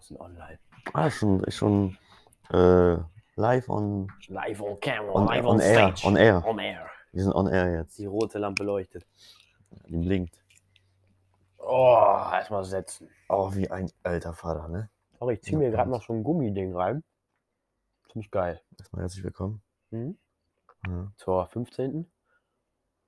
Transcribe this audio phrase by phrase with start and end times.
[0.00, 0.58] Sind online.
[0.92, 1.98] Ah, ist schon, schon
[2.52, 2.96] äh,
[3.36, 5.96] live on, Live on camera, on, live on, on, air.
[5.96, 6.06] stage.
[6.06, 6.44] On air.
[6.46, 6.90] On air.
[7.12, 7.98] Wir sind on air jetzt.
[7.98, 9.06] Die rote Lampe leuchtet.
[9.88, 10.42] Die blinkt.
[11.58, 11.96] Oh,
[12.32, 13.08] erstmal setzen.
[13.28, 14.90] Oh, wie ein alter Vater, ne?
[15.18, 17.04] Sorry, ich ziehe mir gerade noch so ein Gummiding rein.
[18.10, 18.60] Ziemlich geil.
[18.78, 19.62] Erstmal herzlich willkommen.
[19.90, 20.18] Mhm.
[20.88, 21.12] Ja.
[21.16, 22.10] Zur 15.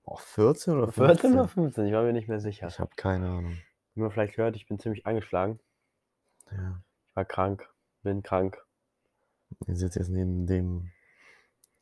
[0.04, 1.06] Oh, 14 oder 15?
[1.06, 1.86] 14 oder 15?
[1.86, 2.68] Ich war mir nicht mehr sicher.
[2.68, 3.56] Ich habe keine Ahnung.
[3.94, 5.58] Wie man vielleicht hört, ich bin ziemlich angeschlagen.
[6.56, 6.82] Ja.
[7.10, 7.68] Ich war krank.
[8.02, 8.64] Bin krank.
[9.66, 10.90] Ihr sitzt jetzt neben dem.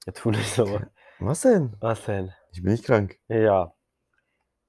[0.06, 0.80] Ja, tu nicht so.
[1.18, 1.76] Was denn?
[1.80, 2.32] Was denn?
[2.52, 3.18] Ich bin nicht krank.
[3.28, 3.72] Ja.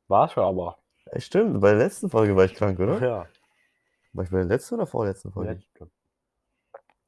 [0.08, 0.78] War schon aber.
[1.06, 3.02] Ey, stimmt, bei der letzten Folge war ich krank, oder?
[3.02, 3.28] Ja.
[4.14, 5.54] War ich bei der letzten oder vorletzten Folge?
[5.54, 5.90] Letzte.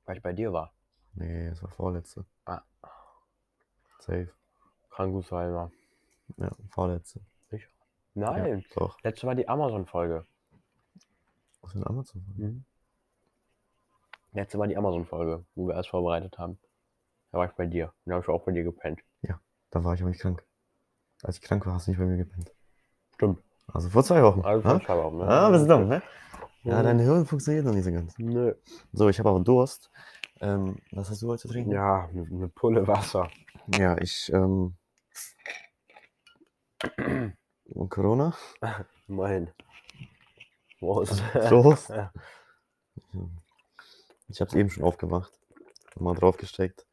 [0.05, 0.73] Weil ich bei dir war.
[1.13, 2.25] Nee, es war vorletzte.
[2.45, 2.61] Ah.
[3.99, 4.29] Safe.
[4.97, 5.71] Sein, ja.
[6.37, 7.21] Ja, vorletzte.
[8.15, 8.59] Nein.
[8.59, 9.01] Ja, doch.
[9.01, 10.25] Letzte war die Amazon-Folge.
[11.61, 12.23] Was für ein Amazon?
[12.35, 12.65] Mhm.
[14.33, 16.57] Letzte war die Amazon-Folge, wo wir alles vorbereitet haben.
[17.31, 17.85] Da war ich bei dir.
[18.05, 19.01] Und da habe ich auch bei dir gepennt.
[19.69, 20.45] Da war ich aber nicht krank.
[21.23, 22.53] Als ich krank war, hast du nicht bei mir gepennt.
[23.15, 23.39] Stimmt.
[23.65, 24.41] Also vor zwei Wochen.
[24.41, 24.77] Also, ha?
[24.79, 25.23] ich habe auch, ne?
[25.27, 26.03] Ah, wir sind dumm, ne?
[26.61, 26.83] Ja, Mhm.
[26.83, 28.13] dein Hirn funktioniert noch nicht so ganz.
[28.19, 28.53] Nö.
[28.91, 29.89] So, ich habe aber Durst.
[30.41, 31.71] Ähm, was hast du heute zu trinken?
[31.71, 33.31] Ja, eine Pulle Wasser.
[33.75, 34.75] Ja, ich, ähm.
[37.73, 38.35] Und Corona?
[39.07, 39.49] Immerhin.
[40.77, 41.23] Prost.
[41.33, 41.91] Prost.
[44.27, 45.31] Ich habe es eben schon aufgemacht.
[45.95, 46.85] Mal draufgesteckt.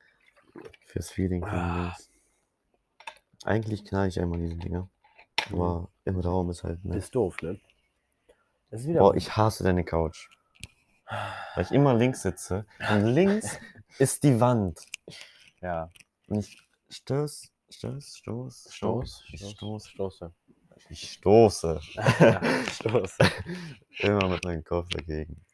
[0.86, 1.44] Fürs Feeling.
[1.44, 1.96] Ah.
[3.44, 4.88] Eigentlich knall ich einmal diese Dinger.
[5.50, 6.96] Aber im Raum ist halt, ne?
[6.96, 7.58] Ist doof, ne?
[8.70, 9.00] Das ist wieder.
[9.00, 10.28] Boah, ich hasse deine Couch.
[11.54, 12.66] Weil ich immer links sitze.
[12.90, 13.58] Und links
[13.98, 14.80] ist die Wand.
[15.60, 15.88] ja.
[16.28, 16.58] Und ich
[16.90, 19.24] stöß, stöß, stoß, Stoß.
[19.32, 19.50] Ich Stoß.
[19.52, 19.88] stoß.
[19.88, 20.34] Stoße.
[20.88, 21.80] Ich stoße.
[22.20, 23.18] ja, Stoß.
[23.98, 25.44] Immer mit meinem Kopf dagegen.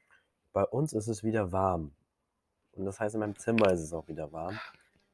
[0.56, 1.92] Bei uns ist es wieder warm.
[2.72, 4.58] Und das heißt, in meinem Zimmer ist es auch wieder warm.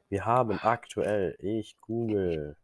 [0.08, 2.56] Wir haben aktuell, ich google.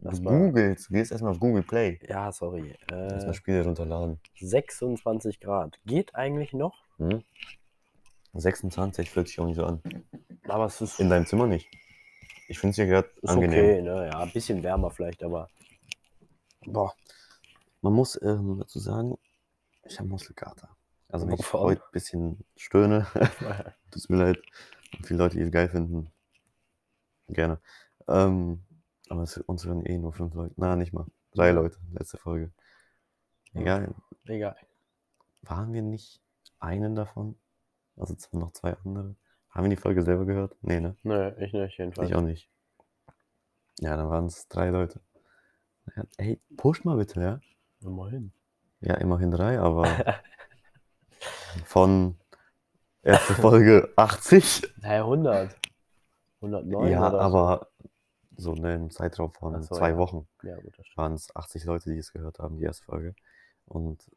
[0.00, 2.00] Das Du googelst, gehst erstmal auf Google Play.
[2.08, 2.76] Ja, sorry.
[2.90, 4.18] Erstmal Äh, Spiele runterladen.
[4.40, 5.78] 26 Grad.
[5.86, 7.22] Geht eigentlich noch, Hm?
[8.32, 9.80] 26 fühlt sich auch nicht so an.
[10.48, 11.68] aber es ist, In deinem Zimmer nicht.
[12.48, 13.64] Ich finde es hier gerade angenehm.
[13.64, 14.06] okay, ne?
[14.08, 15.48] Ja, ein bisschen wärmer vielleicht, aber.
[16.66, 16.92] Boah.
[17.80, 19.16] Man muss ähm, dazu sagen,
[19.84, 20.68] ich habe Muskelkater.
[21.14, 23.06] Also wenn ich heute ein bisschen stöhne,
[23.92, 24.42] tut mir leid.
[25.04, 26.10] Viele Leute, die es geil finden,
[27.28, 27.60] gerne.
[28.08, 28.64] Ähm,
[29.08, 30.54] aber es, uns hören eh nur fünf Leute.
[30.56, 31.06] Na, nicht mal.
[31.30, 32.50] Drei Leute, letzte Folge.
[33.52, 33.94] Egal.
[34.26, 34.56] Egal.
[35.42, 36.20] Waren wir nicht
[36.58, 37.38] einen davon?
[37.96, 39.14] Also noch zwei andere.
[39.50, 40.56] Haben wir die Folge selber gehört?
[40.62, 40.96] Nee, ne?
[41.04, 42.10] Nö, ich nicht, jedenfalls.
[42.10, 42.50] Ich auch nicht.
[43.78, 45.00] Ja, dann waren es drei Leute.
[45.94, 47.40] Ja, ey, push mal bitte, ja?
[47.82, 48.32] Immerhin.
[48.80, 49.84] Ja, immerhin drei, aber
[51.64, 52.16] von
[53.02, 54.74] erste Folge 80.
[54.82, 55.54] Hey, 100.
[56.40, 57.68] 109 ja, oder aber
[58.36, 59.96] so ne, im Zeitraum von Ach so, zwei ja.
[59.96, 60.26] Wochen.
[60.42, 60.96] Ja, gut, das stimmt.
[60.96, 63.14] waren es 80 Leute, die es gehört haben, die erste Folge.
[63.66, 64.10] Und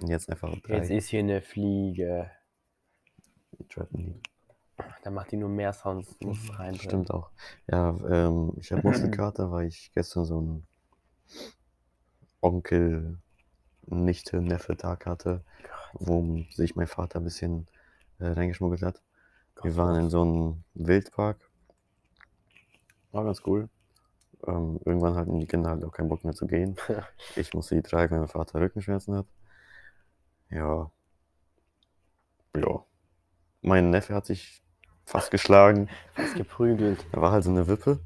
[0.00, 0.76] jetzt einfach drei.
[0.76, 2.30] Jetzt ist hier eine Fliege.
[3.68, 4.22] trappen die.
[5.02, 6.16] Da macht die nur mehr Sounds.
[6.20, 6.74] Muss rein.
[6.74, 7.30] Stimmt auch.
[7.68, 10.66] Ja, ähm, ich habe Muskelkater, weil ich gestern so einen
[12.40, 13.18] Onkel,
[13.86, 15.44] Nichte, Neffe-Tag hatte,
[16.00, 17.66] wo sich mein Vater ein bisschen
[18.18, 19.02] äh, reingeschmuggelt hat.
[19.62, 21.38] Wir waren in so einem Wildpark.
[23.12, 23.68] War ganz cool.
[24.46, 26.76] Ähm, irgendwann hatten die Kinder halt auch keinen Bock mehr zu gehen.
[27.36, 29.26] Ich musste die tragen, weil mein Vater Rückenschmerzen hat.
[30.50, 30.90] Ja.
[32.56, 32.84] Ja.
[33.62, 34.62] Mein Neffe hat sich
[35.04, 35.88] fast geschlagen.
[36.14, 37.06] Fast geprügelt.
[37.12, 38.00] Er war halt so eine Wippe.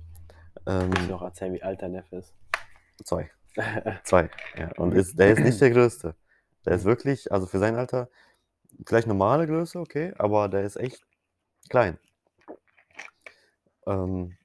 [0.66, 2.34] Ähm, ich noch erzählen, wie alt dein Neffe ist.
[3.05, 3.31] zwei.
[4.05, 4.31] Zwei.
[4.56, 4.70] Ja.
[4.76, 6.15] Und ist, der ist nicht der Größte.
[6.68, 8.10] Der ist wirklich, also für sein Alter,
[8.84, 11.02] vielleicht normale Größe, okay, aber der ist echt
[11.70, 11.98] klein.
[13.86, 14.36] Ähm,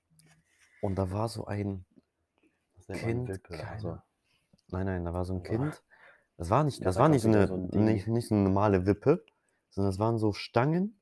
[0.82, 1.84] und da war so ein,
[2.94, 3.98] Kind, Wippe, also.
[4.70, 5.44] nein, nein, da war so ein.
[5.44, 5.84] Kind.
[6.38, 9.26] Das war nicht, Ja, das sag war nicht eine, so nicht, nicht eine normale Wippe,
[9.72, 10.98] sondern das waren so Stangen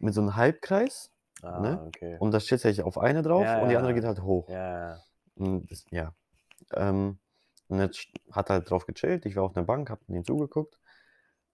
[0.00, 1.12] mit so einem Halbkreis
[1.42, 1.82] Ah, ne?
[1.86, 2.16] okay.
[2.18, 3.78] und da steht sich auf eine drauf Ja, und die ja.
[3.78, 4.48] andere geht halt hoch.
[4.48, 5.00] Ja, ja.
[5.36, 6.12] Und das, ja.
[6.74, 7.18] Ähm,
[7.72, 9.24] und jetzt hat er halt drauf gechillt.
[9.24, 10.78] Ich war auf der Bank, hab ihm zugeguckt.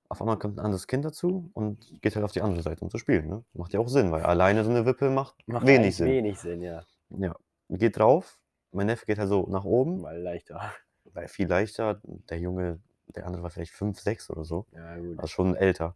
[0.08, 2.90] Auf einmal kommt ein anderes Kind dazu und geht halt auf die andere Seite, um
[2.90, 3.28] zu spielen.
[3.28, 3.44] Ne?
[3.52, 6.08] Macht ja auch Sinn, weil alleine so eine Wippe macht, Macht wenig Sinn.
[6.08, 6.82] Wenig Sinn, ja.
[7.10, 7.36] Ja.
[7.68, 8.36] Geht drauf.
[8.72, 10.72] Mein Neffe geht halt so nach oben, Weil leichter.
[11.04, 12.00] weil viel leichter.
[12.02, 12.80] Der Junge,
[13.14, 14.66] der andere war vielleicht 5, 6 oder so.
[14.72, 15.18] Ja, gut.
[15.18, 15.94] Also schon älter.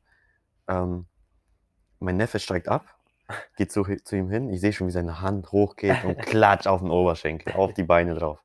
[0.68, 1.06] Ähm,
[1.98, 2.84] mein Neffe steigt ab,
[3.56, 4.50] geht zu, zu ihm hin.
[4.50, 8.14] Ich sehe schon, wie seine Hand hochgeht und klatscht auf den Oberschenkel, auf die Beine
[8.14, 8.38] drauf.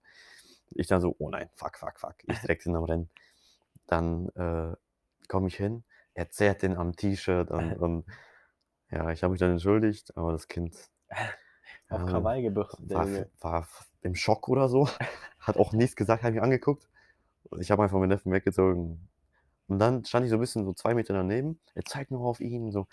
[0.71, 2.15] Ich dann so, oh nein, fuck, fuck, fuck.
[2.27, 3.09] Ich direkt hin am Rennen.
[3.87, 4.75] Dann äh,
[5.27, 5.83] komme ich hin.
[6.13, 8.05] er zerrt den am T-Shirt und, und
[8.89, 10.75] ja, ich habe mich dann entschuldigt, aber das Kind
[11.89, 13.07] Auf Ja, Krawall gebürstet, war,
[13.39, 13.67] war
[14.01, 14.87] im Schock oder so,
[15.39, 16.89] hat auch nichts gesagt, hat mich angeguckt.
[17.59, 19.07] Ich habe einfach meinen Neffen weggezogen.
[19.67, 21.59] Und dann stand ich so ein bisschen so zwei Meter daneben.
[21.75, 22.87] Er zeigt nur auf ihn, so.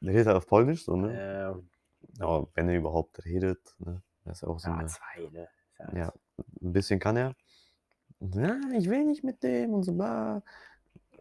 [0.00, 1.54] Der redet halt auf Polnisch, so, ne?
[1.56, 1.70] Ähm,
[2.20, 4.02] Aber wenn er überhaupt redet, ne?
[4.24, 5.48] Das ist auch so ja, eine, zwei, ne?
[5.78, 6.12] Ist ja,
[6.62, 7.34] ein bisschen kann er.
[8.20, 10.42] Ja, ich will nicht mit dem und so, bla.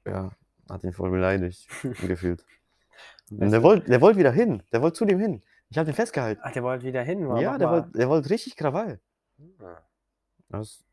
[0.06, 0.32] Ja,
[0.70, 1.68] hat ihn voll beleidigt,
[2.08, 2.46] gefühlt.
[3.30, 5.44] Und der wollte der wollt wieder hin, der wollte zu dem hin.
[5.70, 6.42] Ich habe den festgehalten.
[6.44, 7.28] Ach, der wollte wieder hin.
[7.28, 9.00] war Ja, der wollte der wollt richtig Krawall.
[9.60, 9.82] Ah,
[10.50, 10.84] Das,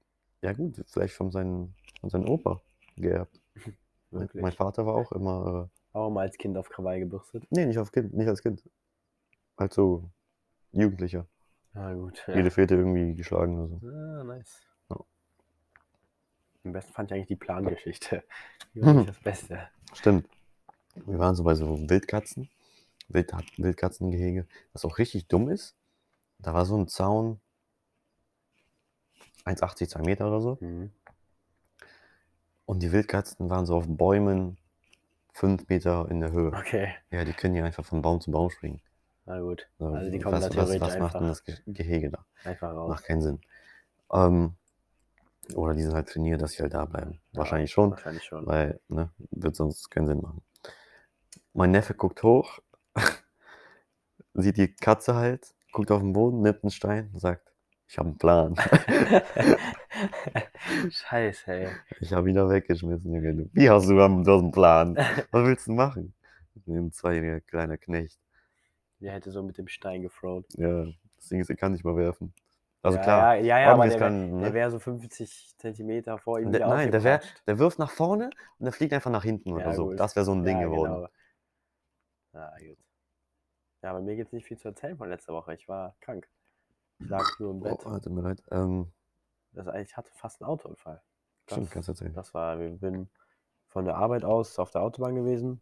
[0.43, 2.61] ja gut, vielleicht von seinem, von seinem Opa
[2.97, 3.41] geerbt.
[4.11, 4.43] wirklich.
[4.43, 7.47] Mein Vater war auch immer, äh, Auch mal als Kind auf Krawall gebürstet.
[7.51, 8.63] nee, nicht, auf kind, nicht als Kind.
[9.57, 10.11] Als so
[10.73, 11.27] Jugendlicher.
[11.75, 12.25] Na gut.
[12.29, 13.87] Jede Vierte irgendwie geschlagen oder so.
[13.87, 14.63] Ah, nice.
[14.91, 14.97] Ja.
[16.65, 18.23] Am besten fand ich eigentlich die Plangeschichte.
[18.75, 19.69] Die war nicht das Beste.
[19.93, 20.29] Stimmt.
[20.95, 22.49] Wir waren so bei so Wildkatzen,
[23.09, 25.77] Wild, Wildkatzengehege, was auch richtig dumm ist.
[26.39, 27.41] Da war so ein Zaun,
[29.45, 30.59] 1,80, 2 Meter oder so.
[30.61, 30.91] Mhm.
[32.67, 34.57] Und die Wildkatzen waren so auf Bäumen
[35.35, 36.53] 5 Meter in der Höhe.
[36.53, 38.81] Okay, Ja, die können ja einfach von Baum zu Baum springen.
[39.27, 39.67] Na gut.
[39.79, 42.25] So, Also die kommen was, da was, theoretisch was macht denn das Ge- Gehege da?
[42.45, 42.89] einfach raus.
[42.91, 43.41] Macht keinen Sinn.
[44.13, 44.55] Ähm,
[45.55, 47.21] oder die sind halt trainiert, dass sie halt da bleiben.
[47.33, 48.47] Ja, Wahrscheinlich schon, Wahrscheinlich schon.
[48.47, 50.43] weil, ne, wird sonst keinen Sinn machen.
[51.53, 52.59] Mein Neffe guckt hoch,
[54.35, 57.53] sieht die Katze halt, guckt auf den Boden, nimmt einen Stein und sagt,
[57.89, 58.57] ich habe einen Plan.
[60.91, 61.69] Scheiße, ey.
[62.01, 63.49] Ich habe ihn da weggeschmissen, Junge.
[63.53, 64.97] Wie hast du, du hast einen Plan?
[65.31, 66.15] Was willst du machen?
[66.67, 68.19] Ein zweijähriger kleiner Knecht.
[69.05, 70.47] Der hätte so mit dem Stein gefroht.
[70.57, 70.87] Ja,
[71.17, 72.33] das Ding ist, er kann nicht mal werfen.
[72.81, 74.55] Also ja, klar, Ja, ja, ja aber der, kann, wär, ne?
[74.55, 77.21] wäre so 50 Zentimeter vor ihm Der- nein, der wär-.
[77.47, 79.87] Der wirft nach vorne und der fliegt einfach nach hinten Ja, oder so.
[79.89, 80.01] gut.
[80.01, 80.95] Das wäre so ein Ding geworden.
[80.95, 81.09] Genau.
[82.33, 82.79] Ja, gut.
[83.83, 85.53] Ja, aber mir gibt es nicht viel zu erzählen von letzter Woche.
[85.55, 86.27] Ich war krank.
[86.99, 87.85] Ich lag nur im Bett.
[87.85, 88.43] Oh, tut mir leid.
[88.51, 88.91] Ähm,
[89.53, 91.03] Das, ich hatte fast einen Autounfall.
[91.47, 92.15] stimmt, Das- kannst du erzählen.
[92.15, 93.11] Das war, wir bin
[93.69, 95.61] von der Arbeit aus auf der Autobahn gewesen,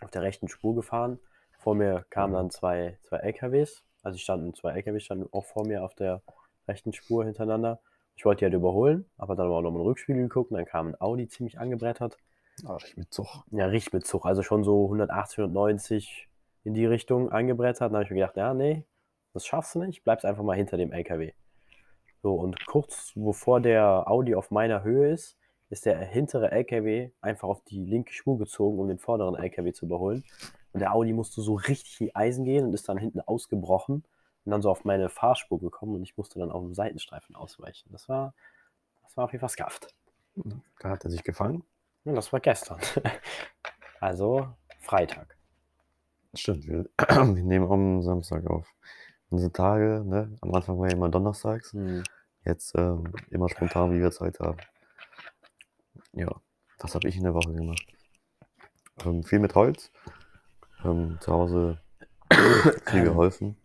[0.00, 1.18] auf der rechten Spur gefahren.
[1.62, 2.36] Vor mir kamen Mhm.
[2.36, 3.84] dann zwei, zwei LKWs.
[4.02, 6.22] Also standen zwei LKWs standen auch vor mir auf der
[6.66, 7.80] rechten Spur hintereinander.
[8.16, 10.56] Ich wollte die halt überholen, aber dann auch noch mal in den Rückspiegel geguckt und
[10.56, 12.18] dann kam ein Audi ziemlich angebrettert.
[12.66, 13.26] Ah, ich mit Zug.
[13.52, 16.28] Ja, richtig mit Zug, also schon so 180, 190
[16.64, 17.80] in die Richtung angebrettert.
[17.82, 18.84] Dann habe ich mir gedacht, ja, nee,
[19.32, 21.32] das schaffst du nicht, bleibst einfach mal hinter dem LKW.
[22.22, 25.36] So, und kurz bevor der Audi auf meiner Höhe ist,
[25.70, 29.86] ist der hintere LKW einfach auf die linke Spur gezogen, um den vorderen LKW zu
[29.86, 30.22] überholen.
[30.72, 34.04] Und der Audi musste so richtig in die Eisen gehen und ist dann hinten ausgebrochen
[34.44, 37.88] und dann so auf meine Fahrspur gekommen und ich musste dann auf den Seitenstreifen ausweichen.
[37.92, 38.34] Das war,
[39.02, 39.94] das war auf jeden Fall skafft.
[40.34, 41.64] Da hat er sich gefangen.
[42.04, 42.80] Und das war gestern.
[44.00, 44.48] also
[44.80, 45.36] Freitag.
[46.34, 48.66] Stimmt, wir, wir nehmen am Samstag auf.
[49.30, 50.36] Unsere Tage, ne?
[50.40, 51.72] Am Anfang war ja immer donnerstags.
[51.72, 52.02] Hm.
[52.44, 54.58] Jetzt ähm, immer spontan, wie wir Zeit haben.
[56.12, 56.28] Ja,
[56.78, 57.86] das habe ich in der Woche gemacht.
[59.04, 59.90] Ähm, viel mit Holz.
[60.84, 61.80] Ähm, zu Hause
[62.86, 63.56] viel geholfen.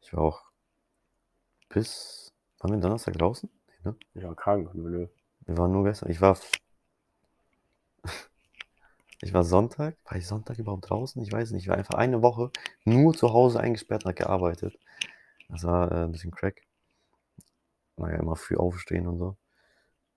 [0.00, 0.42] Ich war auch
[1.68, 2.32] bis.
[2.58, 3.50] Waren wir Donnerstag draußen?
[3.68, 3.96] Nee, ne?
[4.14, 4.74] Ich war krank.
[4.74, 5.08] Nö.
[5.46, 6.10] Wir waren nur gestern.
[6.10, 6.38] Ich war.
[9.20, 9.96] Ich war Sonntag.
[10.04, 11.22] War ich Sonntag überhaupt draußen?
[11.22, 11.62] Ich weiß nicht.
[11.62, 12.50] Ich war einfach eine Woche
[12.84, 14.78] nur zu Hause eingesperrt und hab gearbeitet.
[15.48, 16.60] Das war äh, ein bisschen crack.
[17.96, 19.36] Naja, immer früh aufstehen und so.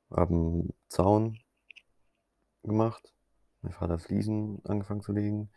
[0.10, 1.40] Hab einen Zaun
[2.64, 3.14] gemacht.
[3.62, 5.50] Mein Vater hat Fliesen angefangen zu legen.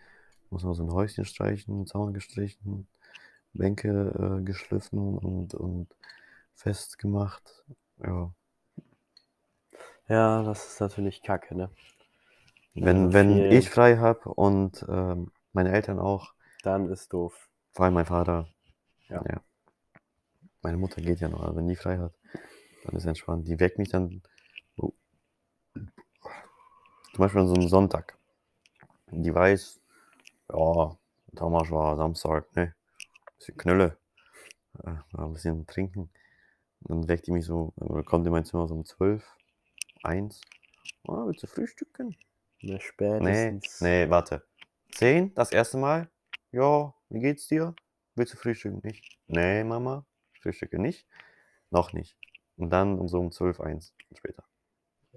[0.51, 2.89] Muss noch so ein Häuschen streichen, Zaun gestrichen,
[3.55, 5.89] Bänke äh, geschliffen und, und
[6.55, 7.65] festgemacht.
[7.99, 8.33] Ja.
[10.09, 11.71] Ja, das ist natürlich kacke, ne?
[12.75, 17.51] Wenn, Also wenn viel- ich frei habe und ähm, meine Eltern auch, Dann ist doof.
[17.73, 18.47] vor allem mein Vater.
[19.09, 19.27] Ja.
[20.63, 22.15] Meine Mutter geht ja noch, aber wenn die frei hat,
[22.85, 23.49] dann ist entspannt.
[23.49, 24.23] Die weckt mich dann
[24.77, 24.95] so,
[27.13, 28.17] zum Beispiel an so einem Sonntag.
[29.13, 29.81] Die weiß,
[30.53, 30.97] ja,
[31.37, 32.75] Thomas war Samstag, ne?
[33.39, 33.99] Bisschen Knülle,
[34.85, 36.11] äh, ein bisschen trinken.
[36.83, 39.25] Und dann weckt die mich so, oder kommt in mein Zimmer so um 12,
[40.03, 40.41] 1.
[41.07, 42.17] Oh, willst du frühstücken?
[42.63, 43.81] Ne, Nee, spätestens.
[43.81, 44.47] nee, warte.
[44.93, 46.11] 10, das erste Mal?
[46.53, 47.75] Ja, wie geht's dir?
[48.15, 48.81] Willst du frühstücken?
[48.83, 49.19] Nicht?
[49.29, 50.05] Nee, Mama,
[50.35, 51.07] ich frühstücke nicht.
[51.71, 52.17] Noch nicht.
[52.57, 54.45] Und dann um so um 12, 1 später.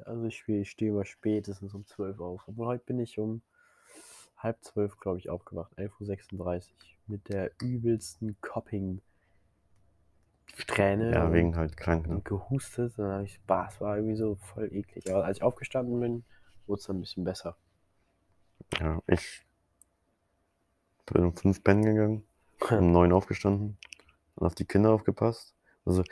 [0.06, 2.44] Also ich, ich stehe immer spätestens um 12 auf.
[2.48, 3.42] Obwohl heute bin ich um
[4.44, 5.72] halb zwölf, glaube ich, aufgewacht.
[5.78, 6.76] 11.36 Uhr.
[7.08, 9.02] Mit der übelsten Copping-Träne.
[11.12, 12.16] Ja, und- wegen halt krank, ne?
[12.16, 12.94] und gehustet.
[12.98, 15.10] Dann habe ich, bah, es war irgendwie so voll eklig.
[15.12, 16.24] Aber als ich aufgestanden bin,
[16.68, 17.56] wurde es dann ein bisschen besser.
[18.80, 19.46] Ja, ich
[21.06, 22.24] bin um fünf pennen gegangen,
[22.72, 23.78] um neun aufgestanden
[24.36, 25.54] und auf die Kinder aufgepasst.
[25.86, 26.04] Also,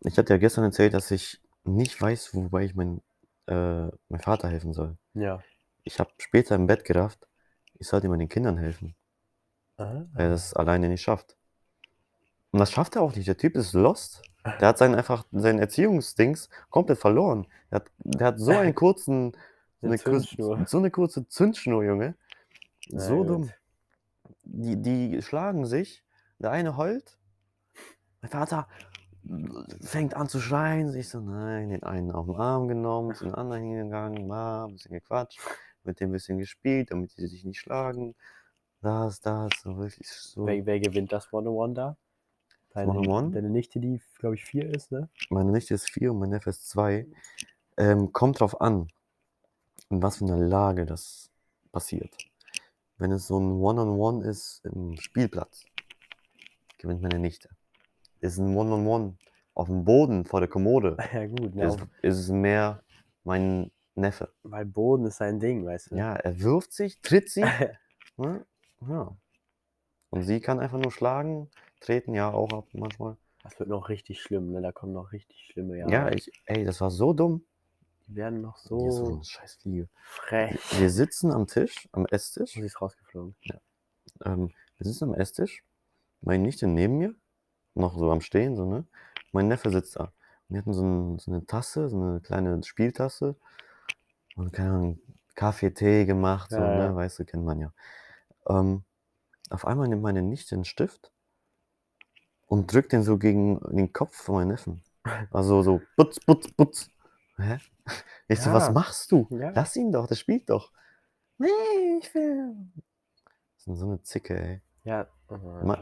[0.00, 3.02] ich hatte ja gestern erzählt, dass ich nicht weiß, wobei ich mein,
[3.46, 4.96] äh, meinem Vater helfen soll.
[5.14, 5.42] Ja.
[5.84, 7.26] Ich habe später im Bett gerafft,
[7.82, 8.94] ich sollte meinen Kindern helfen,
[9.76, 10.04] Ah.
[10.14, 11.36] weil er es alleine nicht schafft.
[12.52, 13.26] Und das schafft er auch nicht.
[13.28, 14.22] Der Typ ist lost.
[14.44, 17.46] Der hat seinen einfach seinen Erziehungsdings komplett verloren.
[17.70, 19.32] Der hat, der hat so einen kurzen,
[19.80, 20.64] so Eine eine, kur- Zündschnur.
[20.66, 22.14] so eine kurze Zündschnur, Junge.
[22.90, 23.28] Na So gut.
[23.28, 23.50] dumm.
[24.44, 26.04] Die, die schlagen sich.
[26.38, 27.18] Der eine heult.
[28.20, 28.68] Mein Vater
[29.80, 30.94] fängt an zu schreien.
[30.94, 34.72] Ich so, nein, den einen auf den Arm genommen, zu den anderen hingegangen, mal ein
[34.72, 35.40] bisschen gequatscht,
[35.84, 38.14] mit dem ein bisschen gespielt, damit die sich nicht schlagen.
[38.80, 40.46] Das, das, so wirklich so.
[40.46, 41.96] Wer, wer gewinnt das One-on-One da?
[42.70, 43.30] Deine, One-on-One?
[43.32, 45.08] deine Nichte, die, glaube ich, vier ist, ne?
[45.30, 47.06] Meine Nichte ist vier und mein Neffe ist zwei.
[47.76, 48.88] Ähm, kommt drauf an,
[49.90, 51.30] in was für einer Lage das
[51.70, 52.16] passiert.
[52.98, 55.64] Wenn es so ein One-on-One ist im Spielplatz,
[56.78, 57.50] gewinnt meine Nichte.
[58.20, 59.16] Ist ein One-on-One
[59.54, 61.66] auf dem Boden vor der Kommode, Ja, gut, ne?
[61.66, 62.82] ist, ist es mehr
[63.24, 64.32] mein Neffe.
[64.42, 65.96] Weil Boden ist sein Ding, weißt du?
[65.96, 67.44] Ja, er wirft sich, tritt sie.
[68.16, 68.46] ne?
[68.88, 69.16] Ja.
[70.10, 73.16] Und sie kann einfach nur schlagen, treten, ja, auch ab manchmal.
[73.42, 74.62] Das wird noch richtig schlimm, ne?
[74.62, 75.90] Da kommen noch richtig schlimme Jahre.
[75.90, 77.44] Ja, ich, ey, das war so dumm.
[78.06, 79.88] Die werden noch so so eine scheiß Fliege.
[80.02, 80.60] frech.
[80.78, 82.52] Wir sitzen am Tisch, am Esstisch.
[82.52, 83.34] Sie ist rausgeflogen.
[84.24, 85.64] Ähm, wir sitzen am Esstisch.
[86.20, 87.14] Meine Nichte neben mir,
[87.74, 88.86] noch so am Stehen, so, ne?
[89.32, 90.04] Mein Neffe sitzt da.
[90.04, 93.36] Und wir hatten so, ein, so eine Tasse, so eine kleine Spieltasse.
[94.36, 94.98] Und keine Ahnung,
[95.34, 96.88] Kaffee, Tee gemacht, so, Ja, ja.
[96.88, 96.96] ne?
[96.96, 97.72] Weißt du, kennt man ja.
[98.48, 98.84] Ähm,
[99.50, 101.12] auf einmal nimmt meine Nichte einen Stift
[102.46, 104.82] und drückt den so gegen den Kopf von meinem Neffen.
[105.30, 106.88] Also so, putz, putz, putz.
[107.36, 107.58] Hä?
[108.28, 108.72] Ich so, was Ja.
[108.72, 109.26] machst du?
[109.30, 109.50] Ja.
[109.50, 110.70] Lass ihn doch, der spielt doch.
[111.38, 111.48] Nee,
[112.00, 112.54] ich will.
[113.56, 114.60] Das ist so eine Zicke, ey.
[114.84, 115.06] Ja.
[115.28, 115.78] Ma-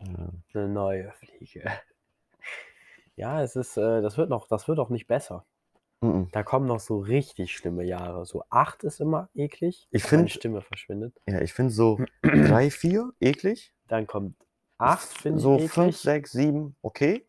[0.00, 0.32] Ja.
[0.54, 1.64] Eine neue Fliege.
[3.16, 5.44] Ja, es ist, äh, das wird noch, das wird auch nicht besser.
[6.02, 6.28] Mhm.
[6.32, 8.24] Da kommen noch so richtig schlimme Jahre.
[8.24, 9.86] So acht ist immer eklig.
[9.90, 11.20] Ich weil meine find- Stimme verschwindet.
[11.26, 13.72] Ja, ich finde so drei, vier eklig.
[13.88, 14.34] Dann kommt
[14.78, 15.70] acht, finde ich So eklig.
[15.72, 17.26] fünf, sechs, sieben, okay.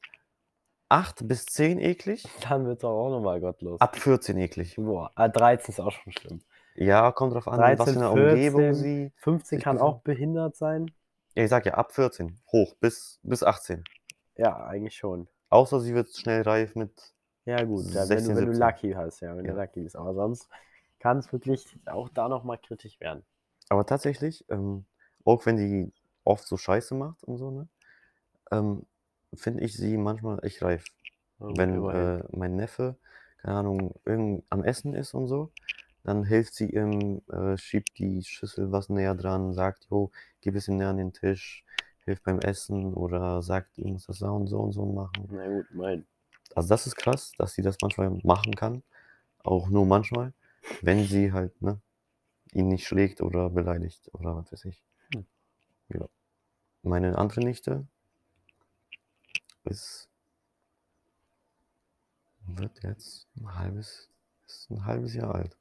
[0.87, 2.25] Acht bis zehn eklig.
[2.49, 3.79] Dann wird es auch nochmal gottlos.
[3.79, 4.75] Ab 14 eklig.
[4.75, 6.41] Boah, äh, 13 ist auch schon schlimm.
[6.75, 8.73] Ja, kommt drauf an, in was 13, für einer Umgebung 14.
[8.75, 9.11] sie.
[9.17, 10.91] 15 Ich kann auch behindert sein.
[11.35, 12.39] Ja, ich sag ja, ab 14.
[12.51, 13.83] Hoch, bis, bis 18.
[14.35, 15.27] Ja, eigentlich schon.
[15.49, 17.13] Außer sie wird schnell reif mit.
[17.45, 18.59] Ja, gut, ja, wenn, 16, du, wenn du 17.
[18.59, 19.53] lucky hast, ja, wenn Ja.
[19.53, 19.95] du lucky bist.
[19.95, 20.47] Aber sonst
[20.99, 23.23] kann es wirklich auch da nochmal kritisch werden.
[23.69, 24.85] Aber tatsächlich, ähm,
[25.25, 25.91] auch wenn die
[26.23, 27.67] oft so Scheiße macht und so, ne?
[28.51, 28.85] Ähm,
[29.33, 30.85] finde ich sie manchmal echt reif.
[31.39, 32.97] Gut, wenn äh, mein Neffe,
[33.41, 35.51] keine Ahnung, irgend am Essen ist und so,
[36.03, 40.53] dann hilft sie ihm, äh, schiebt die Schüssel was näher dran, sagt, jo, geh ein
[40.53, 41.65] bisschen näher an den Tisch,
[42.05, 45.29] hilft beim Essen oder sagt, du musst das so und so und so machen.
[45.31, 46.05] Na gut, immerhin.
[46.55, 48.83] Also das ist krass, dass sie das manchmal machen kann,
[49.43, 50.33] auch nur manchmal,
[50.81, 51.79] wenn sie halt, ne,
[52.53, 54.83] ihn nicht schlägt oder beleidigt oder was weiß ich.
[55.13, 55.25] Hm.
[55.89, 56.07] Ja.
[56.83, 57.85] Meine andere Nichte
[59.63, 60.09] ist
[62.57, 64.09] wird jetzt ein halbes,
[64.45, 65.55] ist ein halbes Jahr alt.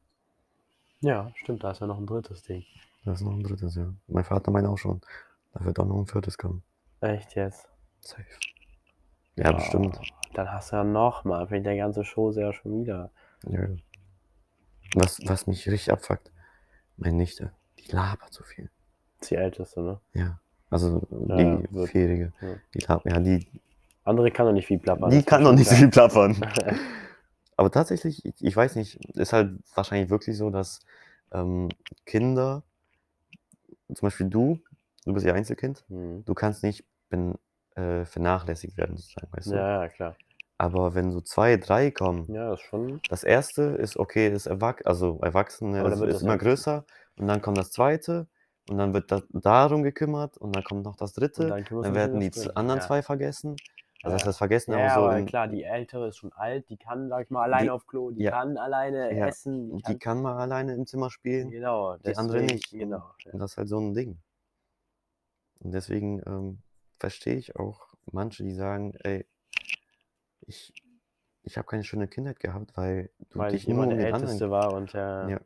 [1.00, 2.64] Ja, stimmt, da ist ja noch ein drittes Ding.
[3.04, 3.94] Das ist noch ein drittes Jahr.
[4.06, 5.00] Mein Vater meint auch schon,
[5.52, 6.62] da wird auch noch ein viertes kommen.
[7.00, 7.68] Echt jetzt?
[8.00, 8.24] Safe.
[9.42, 9.98] Ja, bestimmt.
[10.00, 10.04] Oh,
[10.34, 13.10] dann hast du ja nochmal, fängt der ganze Show ja schon wieder.
[13.48, 13.66] Ja.
[14.94, 16.30] Was, was mich richtig abfuckt,
[16.96, 18.70] meine Nichte, die labert so viel.
[19.20, 20.00] Das die älteste, ne?
[20.14, 20.40] Ja.
[20.68, 22.32] Also die ja, wird- Vierjährige.
[22.40, 22.54] ja.
[22.74, 23.46] Die labert, ja, die,
[24.04, 25.10] Andere kann doch nicht viel plappern.
[25.10, 26.36] die das kann schon nicht viel plappern.
[27.56, 30.80] Aber tatsächlich, ich, ich weiß nicht, ist halt wahrscheinlich wirklich so, dass
[31.32, 31.68] ähm,
[32.06, 32.62] Kinder,
[33.94, 34.58] zum Beispiel du,
[35.04, 36.24] du bist ja Einzelkind, Hm.
[36.24, 37.34] du kannst nicht ben,
[37.76, 39.54] äh, vernachlässigt werden, sozusagen, weißt du?
[39.54, 40.16] Ja, ja, klar.
[40.58, 43.00] Aber wenn so zwei, drei kommen, Ja, das ist schon.
[43.08, 46.32] das erste ist okay, ist erwach also Erwachsene, Aber dann ist, wird ist das immer
[46.32, 46.84] ja- größer
[47.16, 48.26] und dann kommt das zweite
[48.68, 52.20] und dann wird da, darum gekümmert und dann kommt noch das dritte, dann, dann werden
[52.20, 52.86] die z- anderen Ja.
[52.86, 53.56] zwei vergessen.
[54.02, 54.28] Also das Ja.
[54.28, 57.08] heißt vergessen, Ja, aber so aber in, klar, die Ältere ist schon alt, die kann,
[57.08, 58.30] sag ich mal, alleine Die- auf Klo, die ja.
[58.32, 62.38] kann alleine Ja, essen, die kann, kann mal alleine im Zimmer spielen genau, die andere
[62.38, 62.70] deswegen- nicht.
[62.70, 63.02] Genau.
[63.24, 63.32] Ja.
[63.32, 64.18] und das ist halt so ein Ding.
[65.60, 66.58] Und deswegen ähm,
[67.00, 69.26] verstehe ich auch manche, die sagen, ey,
[70.46, 70.72] ich,
[71.42, 74.12] ich habe keine schöne Kindheit gehabt, weil du Weil dich ich immer um der den
[74.12, 75.28] anderen Älteste war und der.
[75.30, 75.40] Ja.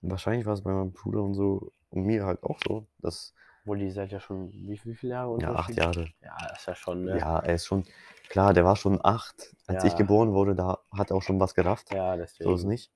[0.00, 3.78] Wahrscheinlich war es bei meinem Bruder und so und mir halt auch so, dass Obwohl
[3.78, 5.76] die seid ja schon, wie, wie viele Jahre ja acht?
[5.76, 6.08] Jahre.
[6.22, 7.18] Ja, ist ja schon, ne?
[7.18, 7.84] Ja, er ist schon
[8.28, 9.98] klar, der war schon acht, als ich Ja.
[9.98, 11.88] geboren wurde, da hat er auch schon was gerafft.
[11.90, 12.54] Ja, So deswegen.
[12.54, 12.90] ist nicht.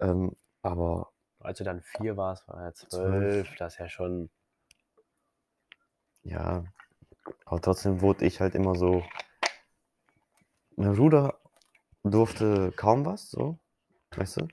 [0.00, 2.88] Ähm, aber Als du dann vier warst, war er Zwölf.
[2.90, 3.56] zwölf.
[3.58, 4.30] Das ist ja schon.
[6.24, 6.64] Ja,
[7.44, 9.02] aber trotzdem wurde ich halt immer so.
[10.76, 11.38] Mein Bruder
[12.02, 13.58] durfte kaum was, so,
[14.16, 14.48] weißt du?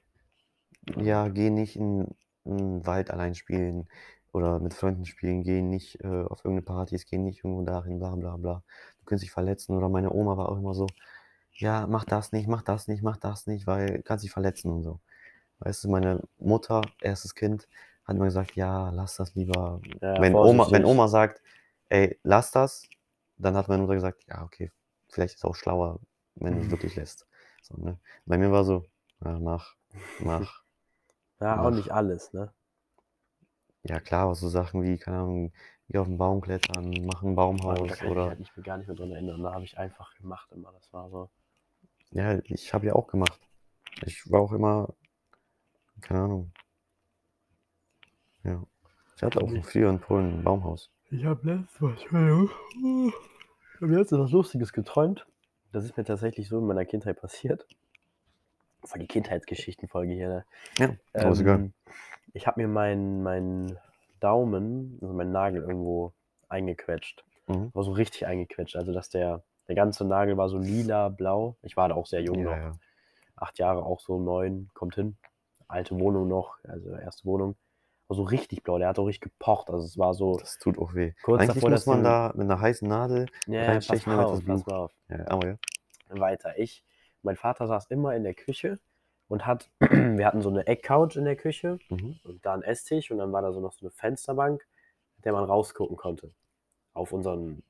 [0.98, 3.88] Ja, geh nicht in, in den Wald allein spielen
[4.32, 8.16] oder mit Freunden spielen, geh nicht äh, auf irgendeine Partys, geh nicht irgendwo dahin, bla
[8.16, 8.64] bla bla.
[9.00, 9.76] Du kannst dich verletzen.
[9.76, 10.88] Oder meine Oma war auch immer so,
[11.54, 14.72] ja, mach das nicht, mach das nicht, mach das nicht, weil du kannst dich verletzen
[14.72, 15.00] und so.
[15.60, 17.68] Weißt du, meine Mutter, erstes Kind,
[18.06, 19.82] hat immer gesagt, ja, lass das lieber.
[20.02, 20.86] Ja, wenn, Oma, wenn.
[20.86, 21.42] Oma sagt,
[21.90, 22.88] ey, lass das,
[23.38, 24.72] dann hat meine Mutter gesagt, ja, okay,
[25.10, 26.00] vielleicht ist es auch schlauer,
[26.36, 27.28] wenn du es wirklich lässt.
[27.62, 28.00] So, ne?
[28.26, 28.86] Bei mir war so,
[29.24, 29.76] ja, mach,
[30.20, 30.62] mach.
[31.42, 31.74] Ja, auch Ach.
[31.74, 32.54] nicht alles, ne?
[33.84, 35.54] Ja, klar, so Sachen wie, keine Ahnung,
[35.88, 38.28] geh auf den Baum klettern, mach ein Da Baumhaus ich oder.
[38.28, 39.42] halt nicht, gar nicht mehr dran erinnern.
[39.42, 40.74] Da habe ich einfach gemacht immer.
[40.74, 41.30] Das war so.
[42.12, 43.40] Ja, ich habe ja auch gemacht.
[44.06, 44.94] Ich war auch immer,
[46.02, 46.52] keine Ahnung.
[48.44, 48.62] Ja.
[49.16, 50.92] Ich hatte auch früher in Polen ein Baumhaus.
[51.12, 52.00] Ich habe letztens was.
[52.02, 52.12] Ich
[53.82, 55.26] habe letztens was Lustiges geträumt.
[55.72, 57.66] Das ist mir tatsächlich so in meiner Kindheit passiert.
[58.84, 60.46] Voll die Kindheitsgeschichtenfolge hier, ne?
[60.78, 61.60] Ja, ist egal.
[61.60, 61.74] Ähm,
[62.34, 63.78] ich habe mir meinen meinen
[64.20, 66.14] Daumen, also meinen Nagel irgendwo
[66.48, 67.24] eingequetscht.
[67.48, 67.72] Mhm.
[67.74, 68.76] War so richtig eingequetscht.
[68.76, 71.56] Also, dass der, der ganze Nagel war so lila, blau.
[71.64, 72.52] Ich war da auch sehr jung noch.
[72.52, 72.72] Ja, ja.
[73.36, 75.18] Acht Jahre, auch so neun, kommt hin.
[75.68, 77.56] Alte Wohnung noch, also erste Wohnung.
[78.10, 78.78] War so richtig blau.
[78.80, 79.70] Der hat auch richtig gepocht.
[79.70, 80.38] Also, es war so.
[80.38, 81.14] Das tut auch weh.
[81.24, 84.18] Kurz Eigentlich davor, muss dass man da mit einer heißen Nadel Ja, pass reinstechen, mal
[84.18, 84.68] damit auf, das pass Blut.
[84.68, 84.92] mal auf.
[85.10, 85.56] Ja, aber ja.
[86.10, 86.58] weiter.
[86.60, 86.84] Ich,
[87.22, 88.80] mein Vater saß immer in der Küche
[89.28, 92.20] und hat, wir hatten so eine Eckcouch in der Küche Mhm.
[92.24, 94.66] und da ein Esstisch und dann war da so noch so eine Fensterbank,
[95.18, 96.32] mit der man rausgucken konnte.
[96.94, 97.62] Auf unseren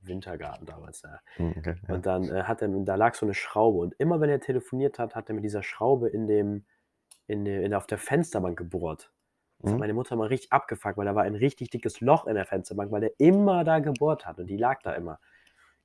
[0.00, 1.20] Wintergarten damals da.
[1.38, 1.94] Mhm, Okay, ja.
[1.94, 4.98] Und dann äh, hat er, da lag so eine Schraube und immer wenn er telefoniert
[4.98, 6.66] hat, hat er mit dieser Schraube in dem,
[7.26, 9.10] in in, auf der Fensterbank gebohrt.
[9.60, 9.80] Das hat Mhm.
[9.80, 12.92] meine Mutter mal richtig abgefuckt, weil da war ein richtig dickes Loch in der Fensterbank,
[12.92, 15.18] weil der immer da gebohrt hat und die lag da immer.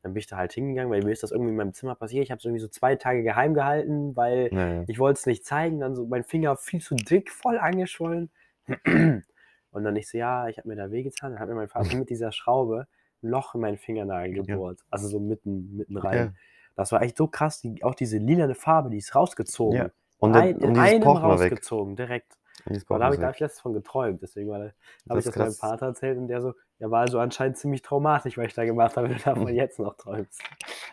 [0.03, 2.23] Dann bin ich da halt hingegangen, weil mir ist das irgendwie in meinem Zimmer passiert.
[2.25, 4.83] Ich habe es irgendwie so zwei Tage geheim gehalten, weil Ja, ja.
[4.87, 5.79] ich wollte es nicht zeigen.
[5.79, 8.29] Dann so mein Finger viel zu dick, voll angeschwollen.
[9.71, 11.31] Und dann ich so, ja, ich habe mir da wehgetan.
[11.31, 12.87] Dann hat mir mein Vater mit dieser Schraube
[13.23, 14.43] ein Loch in meinen Fingernagel Ja.
[14.43, 14.79] gebohrt.
[14.89, 16.17] Also so mitten, mitten rein.
[16.17, 16.33] Ja.
[16.75, 17.61] Das war echt so krass.
[17.61, 19.77] Die, auch diese lilane Farbe, die ist rausgezogen.
[19.77, 19.89] Ja.
[20.19, 22.37] Und, der, Ein, und in dieses Pochen rausgezogen, direkt.
[22.65, 24.21] Pochen da habe ich, da hab ich letztens von geträumt.
[24.21, 24.73] Deswegen habe
[25.19, 25.53] ich das meinem.
[25.53, 28.95] Vater erzählt und der so, ja, war also anscheinend ziemlich traumatisch, was ich da gemacht
[28.95, 30.41] habe, wenn du davon jetzt noch träumst.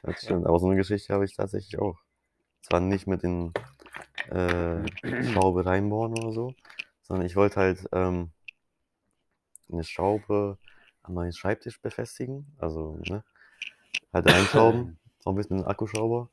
[0.02, 1.98] Das stimmt, aber so eine Geschichte habe ich tatsächlich auch.
[2.62, 3.52] Zwar nicht mit den
[4.30, 4.82] äh,
[5.32, 6.54] Schraube reinbohren oder so,
[7.02, 8.32] sondern ich wollte halt ähm,
[9.72, 10.58] eine Schraube
[11.02, 13.24] an meinen Schreibtisch befestigen, also ne,
[14.12, 16.28] halt reinschrauben, so ein bisschen mit einem Akkuschrauber,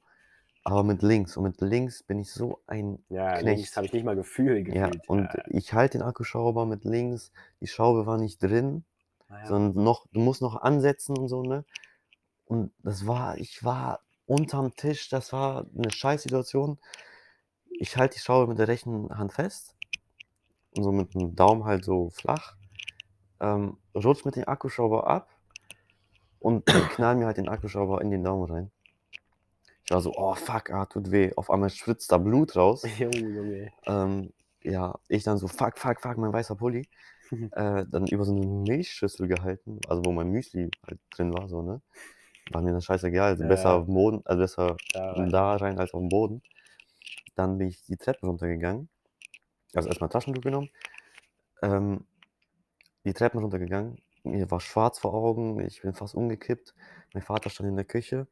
[0.67, 1.37] aber mit links.
[1.37, 3.57] Und mit links bin ich so ein Ja, Knecht.
[3.57, 5.07] links habe ich nicht mal Gefühl Ja, gefühlt.
[5.07, 8.83] und ich halte den Akkuschrauber mit links, die Schraube war nicht drin,
[9.29, 9.47] naja.
[9.47, 11.63] sondern noch, du musst noch ansetzen und so, ne?
[12.45, 16.79] Und das war, ich war unterm Tisch, das war eine Scheißsituation.
[17.79, 19.73] Ich halte die Schraube mit der rechten Hand fest
[20.75, 22.55] und so mit dem Daumen halt so flach,
[23.39, 25.29] ähm, rutsch mit dem Akkuschrauber ab
[26.39, 28.71] und knall mir halt den Akkuschrauber in den Daumen rein.
[29.89, 31.31] Ich war so, oh fuck, ah, tut weh.
[31.37, 32.83] Auf einmal spritzt da Blut raus.
[32.99, 33.71] Junge, Junge.
[33.85, 36.89] Ähm, ja, ich dann so, fuck, fuck, fuck, mein weißer Pulli.
[37.31, 41.61] äh, dann über so eine Milchschüssel gehalten, also wo mein Müsli halt drin war, so,
[41.61, 41.81] ne?
[42.51, 43.75] War mir das scheißegal, also Ja, besser ja.
[43.77, 45.57] auf dem Boden, also besser Da da, rein.
[45.57, 46.41] rein als auf dem Boden.
[47.35, 48.89] Dann bin ich die Treppe runtergegangen.
[49.73, 50.69] Also erstmal Taschentuch genommen.
[51.61, 52.05] Ähm,
[53.05, 54.01] die Treppen runtergegangen.
[54.23, 56.73] Mir war schwarz vor Augen, ich bin fast umgekippt.
[57.13, 58.27] Mein Vater stand in der Küche.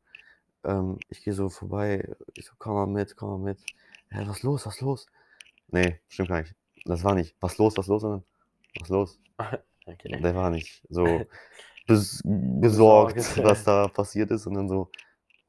[0.66, 3.60] Ähm, ich gehe so vorbei, ich so, komm mal mit, komm mal mit.
[4.10, 5.08] Hä, was los, was los?
[5.70, 6.56] Nee, stimmt gar nicht.
[6.86, 8.24] Das war nicht, was los, was los, sondern
[8.80, 9.20] was los?
[9.88, 10.20] Okay.
[10.20, 11.06] Der war nicht so
[11.88, 13.44] bes besorgt, Besorgt.
[13.44, 14.90] was da passiert ist und dann so,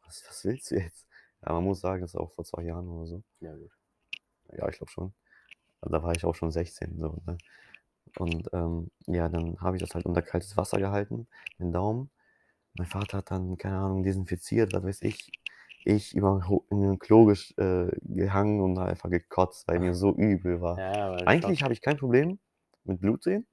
[0.05, 1.07] was, was willst du jetzt?
[1.44, 3.22] Ja, man muss sagen, das ist auch vor zwei Jahren oder so.
[3.40, 3.70] Ja, gut.
[4.52, 5.14] Ja, ich glaube schon.
[5.81, 6.98] Also da war ich auch schon 16.
[7.00, 7.38] So, ne?
[8.18, 11.26] Und ähm, ja, dann habe ich das halt unter kaltes Wasser gehalten,
[11.59, 12.11] den Daumen.
[12.77, 15.31] Mein Vater hat dann, keine Ahnung, desinfiziert, was weiß ich.
[15.85, 20.77] Ich über in den Klo äh, gehangen und einfach gekotzt, weil mir so übel war.
[20.79, 22.39] Ja, Eigentlich habe ich kein Problem
[22.85, 23.47] mit Blut sehen.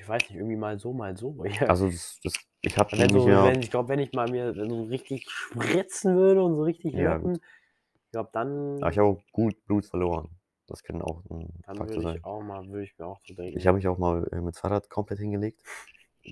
[0.00, 1.44] ich weiß nicht, irgendwie mal so, mal so.
[1.44, 1.66] Ja.
[1.66, 3.44] Also das, das, ich habe wenn nicht so, mehr.
[3.44, 7.14] wenn, ich glaube, wenn ich mal mir so richtig spritzen würde und so richtig Ja,
[7.14, 10.28] locken, ich glaube, dann, Aber ich habe auch gut Blut verloren.
[10.66, 12.16] Das kann auch ein dann Faktor würde sein.
[12.18, 13.58] ich auch mal, würde ich mir auch so denken.
[13.58, 15.62] Ich habe mich auch mal äh, mit Fahrrad komplett hingelegt.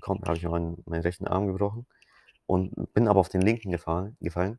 [0.01, 1.87] Kom habe ich meinen, meinen rechten Arm gebrochen
[2.47, 4.59] und bin aber auf den linken gefahren, gefallen.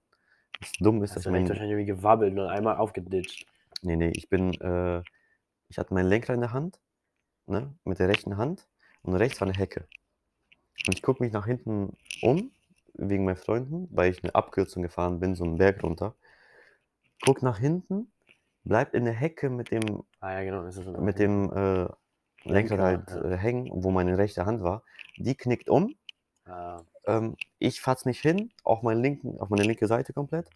[0.60, 3.46] Das dumm ist, dass ich mein, wahrscheinlich irgendwie gewabbelt und einmal aufgeditscht.
[3.82, 5.02] nee, nee, ich bin, äh,
[5.70, 6.80] ich hatte mein Lenkrad in der Hand,
[7.46, 8.68] ne, mit der rechten Hand
[9.04, 9.88] und rechts war eine Hecke.
[10.88, 12.52] Und ich gucke mich nach hinten um,
[12.94, 16.16] wegen meinen Freunden, weil ich eine Abkürzung gefahren bin, so einen Berg runter.
[17.24, 18.12] Guck nach hinten,
[18.64, 20.64] bleibt in der Hecke mit dem, Ah ja, genau.
[20.64, 21.88] Das ist so mit dem äh,
[22.50, 23.32] Lenkrad halt ja.
[23.32, 24.84] äh, hängen, wo meine rechte Hand war.
[25.18, 25.96] Die knickt um.
[26.46, 30.50] Ah, Ähm, ich fass nicht hin, auch meinen linken, auf meine linke Seite komplett.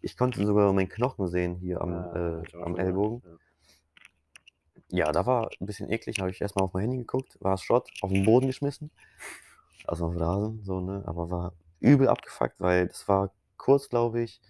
[0.00, 3.20] Ich konnte sogar meinen Knochen sehen hier am, ah, äh, ich am Ellbogen.
[3.20, 3.40] gehört,
[4.90, 6.20] Ja, da war ein bisschen eklig.
[6.20, 8.90] Habe ich erstmal auf mein Handy geguckt, war es Schrott, auf den Boden geschmissen.
[9.86, 11.02] Also auf den Rasen, so, ne?
[11.06, 14.40] Aber war übel abgefuckt, weil das war kurz, glaube ich,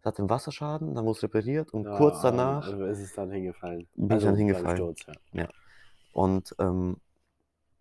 [0.00, 1.96] es hatte einen Wasserschaden, dann wurde es repariert und Ja.
[1.96, 3.86] kurz Ah, danach Also ist es dann hingefallen.
[3.94, 4.76] bin ich also dann beim hingefallen.
[4.76, 5.48] Sturz, ja.
[6.12, 6.96] Und ähm,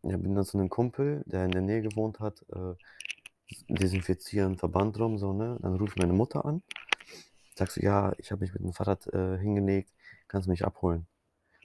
[0.03, 2.75] ja, bin dann zu einem Kumpel, der in der Nähe gewohnt hat, äh,
[3.69, 5.57] desinfizieren Verband rum, so, ne?
[5.61, 6.63] Dann rufe ich meine Mutter an.
[7.55, 9.91] Sagst du, ja, ich habe mich mit dem Fahrrad äh, hingelegt,
[10.27, 11.05] kannst du mich abholen?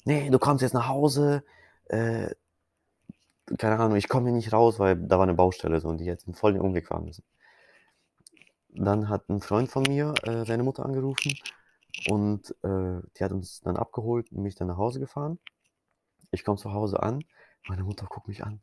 [0.04, 1.44] Nee, du kommst jetzt nach Hause,
[1.86, 2.28] äh,
[3.58, 6.04] keine Ahnung, ich komme hier nicht raus, weil da war eine Baustelle so und die
[6.04, 7.24] jetzt voll den Umweg fahren müssen.
[8.70, 11.34] Dann hat ein Freund von mir äh, seine Mutter angerufen
[12.08, 15.38] und äh, die hat uns dann abgeholt und mich dann nach Hause gefahren.
[16.30, 17.24] Ich komme zu Hause an,
[17.68, 18.60] meine Mutter guckt mich an.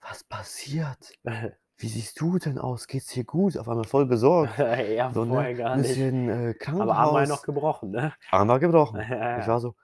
[0.00, 1.12] Was passiert?
[1.78, 2.86] Wie siehst du denn aus?
[2.86, 3.56] Geht's dir gut?
[3.56, 4.56] Auf einmal voll besorgt.
[4.58, 5.56] ja, So, vorher ne?
[5.56, 5.88] gar nicht.
[5.88, 6.96] Bisschen äh, Aber Krankenhaus.
[6.96, 8.12] Arm war ja noch gebrochen, ne?
[8.30, 9.00] Arm war gebrochen.
[9.00, 9.04] Ja,
[9.40, 9.52] Ich ja.
[9.52, 9.74] war so.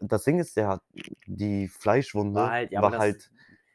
[0.00, 0.82] Das Ding ist, hat
[1.26, 3.30] die Fleischwunde War war halt- halt, ja, aber das-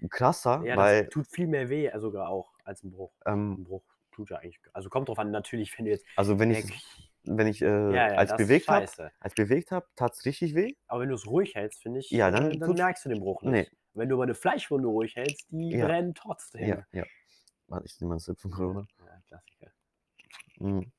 [0.09, 3.11] krasser, Ja, weil das tut viel mehr weh, äh, sogar auch, als ein Bruch.
[3.25, 4.59] ähm, Ein Bruch tut ja eigentlich.
[4.73, 6.05] Also kommt drauf an, natürlich, wenn du jetzt.
[6.17, 6.65] also wenn ich
[7.27, 9.11] wenn ich äh, ja, ja, als bewegt habe, scheiße.
[9.19, 10.73] als bewegt habe, tat's richtig weh.
[10.87, 13.41] Aber wenn du es ruhig hältst, finde ich, Ja, dann dann merkst du den Bruch
[13.43, 13.71] nicht.
[13.71, 13.77] Nee.
[13.93, 15.85] Wenn du aber eine Fleischwunde ruhig hältst, die Ja.
[15.85, 16.67] brennt trotzdem.
[16.67, 17.03] Ja, ja.
[17.67, 18.87] Warte, ich nehme mal einen Sip von Corona.
[18.99, 19.71] Ja, Klassiker.
[20.59, 20.91] Mhm.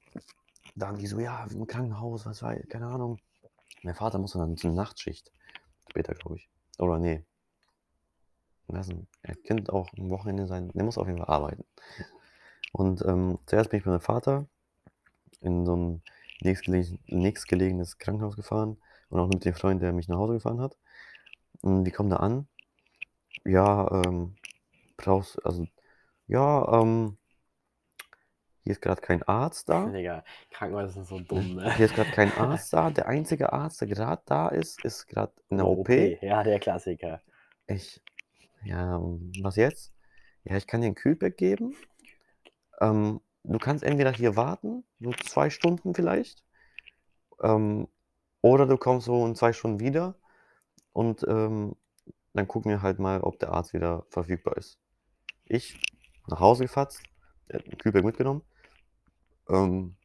[0.75, 3.19] Dann die so, ja, im Krankenhaus, was weiß ich, keine Ahnung.
[3.83, 5.33] Mein Vater musste dann zur Nachtschicht.
[5.91, 6.49] Später, glaube ich.
[6.79, 7.25] Oder nee.
[8.69, 9.07] Lass ihn.
[9.23, 10.71] Er könnte auch am Wochenende sein.
[10.75, 11.64] Der muss auf jeden Fall arbeiten.
[12.73, 14.47] Und ähm, zuerst bin ich mit meinem Vater
[15.41, 16.03] in so ein
[16.40, 20.77] nächstgelegen, nächstgelegenes Krankenhaus gefahren und auch mit dem Freund, der mich nach Hause gefahren hat.
[21.62, 22.48] Und wir kommen da an.
[23.44, 24.37] Ja, ähm,
[24.96, 25.66] brauchst, also,
[26.27, 27.18] ja, ähm,
[28.68, 29.87] hier ist gerade kein Arzt da.
[29.92, 31.74] Digga, Krankenhäuser sind so dumm, ne?
[31.77, 32.90] Hier ist gerade kein Arzt da.
[32.90, 35.88] Der einzige Arzt, der gerade da ist, ist gerade in der Oh, OP.
[35.88, 37.22] Ja, der Klassiker.
[37.66, 38.03] Ich,
[38.64, 39.01] ja,
[39.40, 39.94] was jetzt?
[40.44, 41.77] Ja, ich kann dir ein Kühlpack geben.
[42.81, 43.20] Ähm,
[43.53, 46.45] du kannst entweder hier warten, so zwei Stunden vielleicht,
[47.43, 47.89] ähm,
[48.41, 50.15] oder du kommst so in zwei Stunden wieder
[50.93, 51.75] und ähm,
[52.35, 54.79] dann gucken wir halt mal, ob der Arzt wieder verfügbar ist.
[55.45, 55.81] Ich
[56.27, 57.03] nach Hause gefatzt,
[57.49, 58.43] ein Kühlpack mitgenommen,
[59.49, 59.97] ähm,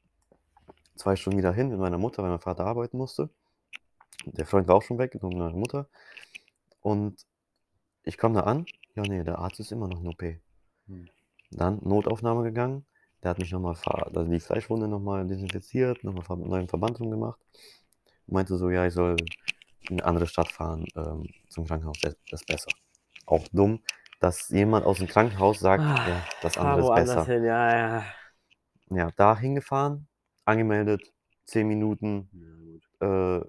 [0.96, 3.30] zwei Stunden wieder hin mit meiner Mutter, weil mein Vater arbeiten musste.
[4.26, 5.90] Der Freund war auch schon weg, nur mit meiner Mutter.
[6.80, 7.26] Und
[8.04, 10.24] ich komme da an, ja, nee, der Arzt ist immer noch in OP.
[10.88, 11.10] Hm.
[11.52, 12.86] Dann Notaufnahme gegangen.
[13.24, 17.40] Der hat mich nochmal, also die Fleischwunde nochmal desinfiziert, nochmal einen neuen Verband drum gemacht.
[18.28, 19.16] Meinte so, ja, ich soll
[19.90, 22.70] in eine andere Stadt fahren, ähm, zum Krankenhaus, das das ist besser.
[23.26, 23.82] Auch dumm,
[24.20, 27.26] dass jemand aus dem Krankenhaus sagt, Ah, ja, das andere ist besser.
[27.26, 28.06] hin, ja, ja.
[28.90, 30.08] Ja, da hingefahren,
[30.46, 31.14] angemeldet,
[31.46, 33.42] 10 Minuten, äh,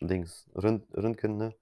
[0.00, 1.54] Dings, Rönt Röntgen, ne?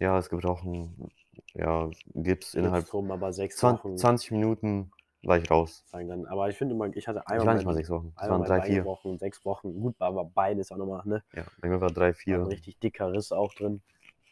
[0.00, 1.10] Ja, ist gebrochen.
[1.54, 5.84] Ja, Gips innerhalb drum, aber sechs 20, Wochen 20 Minuten war ich raus.
[5.92, 6.26] dann.
[6.26, 8.12] Aber ich finde immer, ich hatte Ich einmal war nicht mal sechs Wochen.
[8.20, 8.76] Es waren drei, vier.
[8.78, 9.74] Gebrochen, sechs Wochen.
[9.80, 11.22] Gut, aber Bein ist auch nochmal, ne?
[11.34, 12.36] Ja, bei mir war drei, War vier.
[12.36, 13.82] ein richtig dicker Riss auch drin.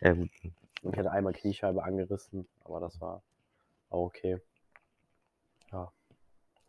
[0.01, 0.31] Ja, gut.
[0.83, 3.23] Und ich hatte einmal Kniescheibe angerissen, aber das war
[3.91, 4.39] auch okay.
[5.73, 5.91] Ja.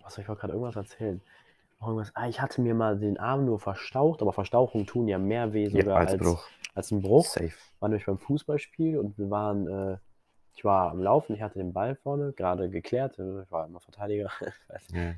[0.01, 1.21] Was ich wollte gerade irgendwas erzählen.
[1.79, 5.53] Irgendwas, ah, ich hatte mir mal den Arm nur verstaucht, aber Verstauchungen tun ja mehr
[5.53, 6.47] weh Ja, sogar als als, Bruch.
[6.73, 7.25] als ein Bruch.
[7.25, 7.53] Safe.
[7.79, 9.97] War nämlich beim Fußballspiel und wir waren, äh,
[10.57, 13.79] ich war am Laufen, ich hatte den Ball vorne, gerade geklärt, äh, ich war immer
[13.79, 14.31] Verteidiger.
[14.91, 15.13] Ja.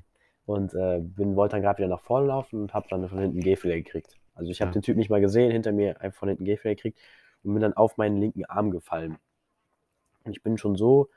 [0.45, 3.39] und äh, bin, wollte dann gerade wieder nach vorne laufen und habe dann von hinten
[3.39, 4.17] Gehfehler gekriegt.
[4.35, 4.73] Also ich habe Ja.
[4.73, 6.99] den Typ nicht mal gesehen, hinter mir einfach von hinten Gehfehler gekriegt
[7.43, 9.17] und bin dann auf meinen linken Arm gefallen.
[10.25, 11.09] Und ich bin schon so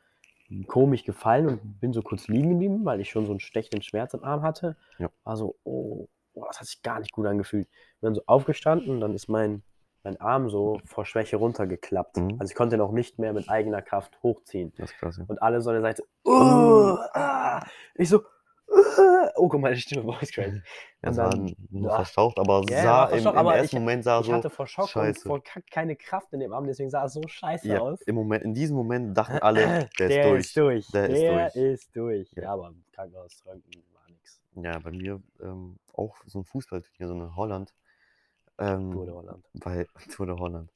[0.66, 4.14] komisch gefallen und bin so kurz liegen geblieben, weil ich schon so einen stechenden Schmerz
[4.14, 4.76] am Arm hatte.
[4.98, 5.08] Ja.
[5.24, 7.66] War so, oh, oh, das hat sich gar nicht gut angefühlt.
[8.00, 9.62] Bin dann so aufgestanden und dann ist mein,
[10.04, 12.16] mein Arm so vor Schwäche runtergeklappt.
[12.16, 12.36] Mhm.
[12.40, 14.72] Also ich konnte ihn auch nicht mehr mit eigener Kraft hochziehen.
[14.76, 15.24] Das ist krass, ja.
[15.28, 17.64] Und alle so an der Seite, oh, ah.
[17.94, 18.22] ich so, uh,
[19.36, 20.60] oh, guck mal, meine Stimme war crazy.
[21.02, 21.96] Ja, Und war dann- nur ja.
[21.96, 24.32] verstaucht, aber Ja, sah war im, im aber ersten ich- Moment sah Ich so.
[24.32, 25.28] hatte vor Schock scheiße.
[25.28, 28.00] und vor keine Kraft in dem Arm, deswegen sah es so scheiße Ja, aus.
[28.02, 30.86] im Moment, in diesem Moment dachten alle, der, der ist durch.
[30.86, 30.92] ist durch.
[30.92, 31.64] Der Der, ist durch.
[31.72, 32.32] ist durch.
[32.36, 32.52] Ja, Ja.
[32.54, 34.40] aber Krankenhaus Röntgen war nix.
[34.56, 37.72] Ja, bei mir ähm, auch so ein Fußballturnier, so eine Holland.
[38.58, 39.44] Ähm, Tour de Holland.
[39.54, 39.86] Bei
[40.16, 40.70] Tour de Holland.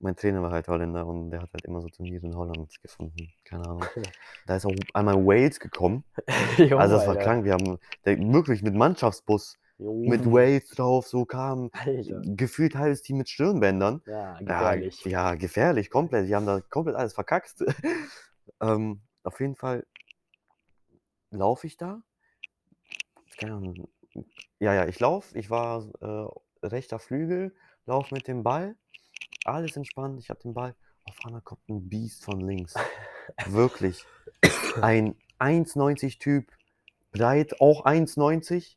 [0.00, 3.32] mein Trainer war halt Holländer und der hat halt immer so Turniere in Holland gefunden.
[3.44, 3.84] Keine Ahnung.
[4.46, 6.04] Da ist auch einmal Wales gekommen.
[6.58, 7.24] Jo, Also das war Alter.
[7.24, 7.44] krank.
[7.44, 12.22] Wir haben der, wirklich mit Mannschaftsbus, mit Jo, Wales drauf, so kam Alter.
[12.36, 14.02] gefühlt halbes Team mit Stirnbändern.
[14.06, 15.04] Ja, Ja, gefährlich.
[15.06, 16.28] ja, gefährlich, komplett.
[16.28, 17.64] Die haben da komplett alles verkackt.
[18.60, 19.86] ähm, auf jeden Fall
[21.30, 22.02] laufe ich da.
[23.38, 23.88] Keine Ahnung.
[24.60, 25.36] Ja, ja, ich laufe.
[25.38, 26.26] Ich war äh,
[26.64, 27.54] rechter Flügel,
[27.86, 28.76] laufe mit dem Ball.
[29.44, 30.18] Alles entspannt.
[30.20, 30.74] Ich habe den Ball.
[31.04, 32.74] Auf einmal kommt ein Biest von links.
[33.46, 34.04] Wirklich.
[34.80, 36.50] Ein 1,90 Typ,
[37.12, 38.76] breit, auch 1,90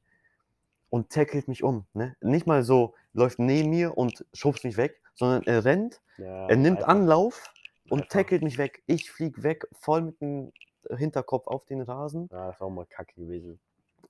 [0.89, 1.85] und tackelt mich um.
[1.93, 2.15] Ne?
[2.21, 6.55] Nicht mal so, läuft neben mir und schubst mich weg, sondern er rennt, Ja, er
[6.57, 7.53] nimmt einfach- Anlauf
[7.89, 8.83] und einfach- tackelt mich weg.
[8.87, 10.51] Ich flieg weg, voll mit dem
[10.95, 12.27] Hinterkopf auf den Rasen.
[12.31, 13.59] Ja, das war auch mal kacke gewesen.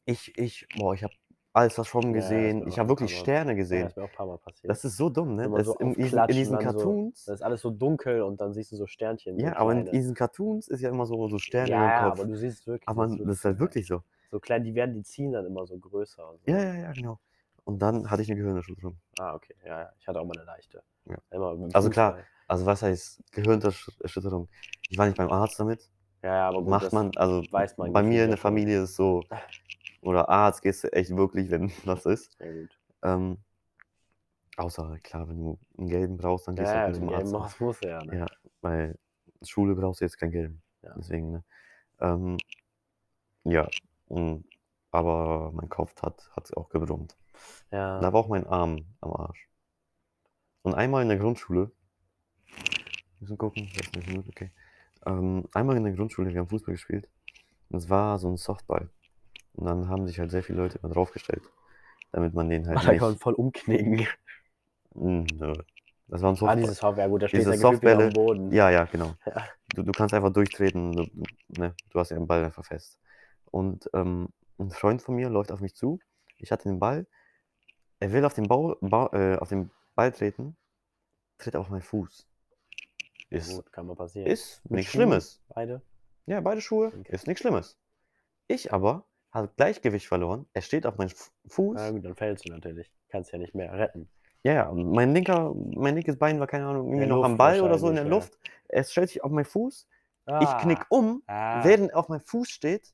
[0.05, 1.13] Ich, ich, boah, ich habe
[1.57, 2.59] alles Ja, das gesehen.
[2.59, 3.81] mir ich habe wirklich Sterne Ja, gesehen.
[3.83, 4.69] das ist mir auch ein paar Mal passiert.
[4.71, 5.49] Das ist so dumm, ne?
[5.49, 7.25] Das so in, diesen, in diesen dann so- Cartoons.
[7.25, 9.37] das ist alles so dunkel und dann siehst du so Sternchen.
[9.37, 9.91] so ja, aber in kleine.
[9.97, 12.19] diesen Cartoons ist ja immer so, so Sterne ja, im ja, Kopf.
[12.19, 12.87] aber du siehst es wirklich.
[12.87, 14.01] Aber das das ist halt wirklich so.
[14.29, 16.35] So klein, die werden, die ziehen dann immer so größer.
[16.45, 17.19] Ja, ja, ja, genau.
[17.63, 18.97] Und dann hatte ich eine Gehirnerschütterung.
[19.19, 19.55] Ah, okay.
[19.65, 19.89] Ja, ja.
[19.99, 20.83] Ich hatte auch mal eine leichte.
[21.05, 21.17] Ja.
[21.73, 22.17] Also klar.
[22.47, 24.47] Also was heißt Gehirnerschütterung?
[24.89, 25.89] Ich war nicht beim Arzt damit.
[26.23, 28.51] Ja, ja, aber gut, Macht man, also weiß man bei mir in ja der schon.
[28.51, 29.23] Familie ist es so,
[30.01, 32.35] oder Arzt gehst du echt wirklich, wenn was ist.
[32.39, 32.79] Ja, gut.
[33.03, 33.37] Ähm,
[34.57, 37.07] außer, klar, wenn du einen gelben brauchst, dann Ja, gehst du ja, halt den zum
[37.09, 37.59] gelben Arzt.
[37.59, 38.03] Maus muss er ja.
[38.03, 38.17] Ne?
[38.19, 38.25] Ja,
[38.61, 38.97] weil
[39.43, 40.61] Schule brauchst du jetzt keinen gelben.
[40.81, 40.93] Ja.
[40.97, 41.43] Deswegen, ne?
[41.99, 42.37] Ähm,
[43.43, 43.67] ja,
[44.07, 44.45] und,
[44.91, 47.17] aber mein Kopf hat es auch gebrummt.
[47.71, 47.99] Ja.
[47.99, 49.47] Da war auch mein Arm am Arsch.
[50.63, 51.71] Und einmal in der Grundschule,
[53.19, 54.51] müssen gucken, das okay.
[55.05, 57.07] Ähm, einmal in der Grundschule, wir haben Fußball gespielt.
[57.69, 58.89] Und es war so ein Softball.
[59.57, 61.41] Und dann haben sich halt sehr viele Leute immer draufgestellt,
[62.11, 63.21] damit man den halt da kann man nicht.
[63.21, 64.07] voll umknicken.
[64.95, 65.53] Mm, nö.
[66.07, 66.55] Das war ein Ah, Softball.
[66.57, 68.51] dieses Software, gut, da steht der wieder am Softbälle, Boden.
[68.53, 69.13] Ja, ja, genau.
[69.25, 69.47] Ja.
[69.75, 71.05] Du, du kannst einfach durchtreten, du,
[71.59, 72.97] ne, du hast ja den Ball einfach fest.
[73.51, 75.99] Und ähm, ein Freund von mir läuft auf mich zu.
[76.37, 77.05] Ich hatte den Ball.
[77.99, 80.55] Er will auf den, Bau, Bau, äh, auf den Ball treten,
[81.39, 82.25] tritt auf meinen Fuß.
[83.29, 84.27] Ist, gut, kann mal passieren.
[84.27, 84.91] ist nichts?
[84.91, 85.41] Schlimmes.
[85.49, 85.81] Beide?
[86.27, 87.13] Ja, beide Schuhe, Okay.
[87.13, 87.77] ist nichts Schlimmes.
[88.47, 89.03] Ich aber
[89.37, 90.47] habe Gleichgewicht verloren.
[90.53, 91.75] Er steht auf meinem Fu- Fuß.
[91.75, 92.91] Na gut, dann fällst du natürlich.
[93.09, 94.09] Kannst ja nicht mehr retten.
[94.43, 97.77] Ja, ja, mein linker, mein linkes Bein war, keine Ahnung, irgendwie noch am Ball oder
[97.77, 98.39] so in der wahrscheinlich, Luft.
[98.67, 99.87] Er stellt sich auf meinen Fuß.
[100.25, 102.93] Ah, Ich knick um, Ah, während er auf meinem Fuß steht.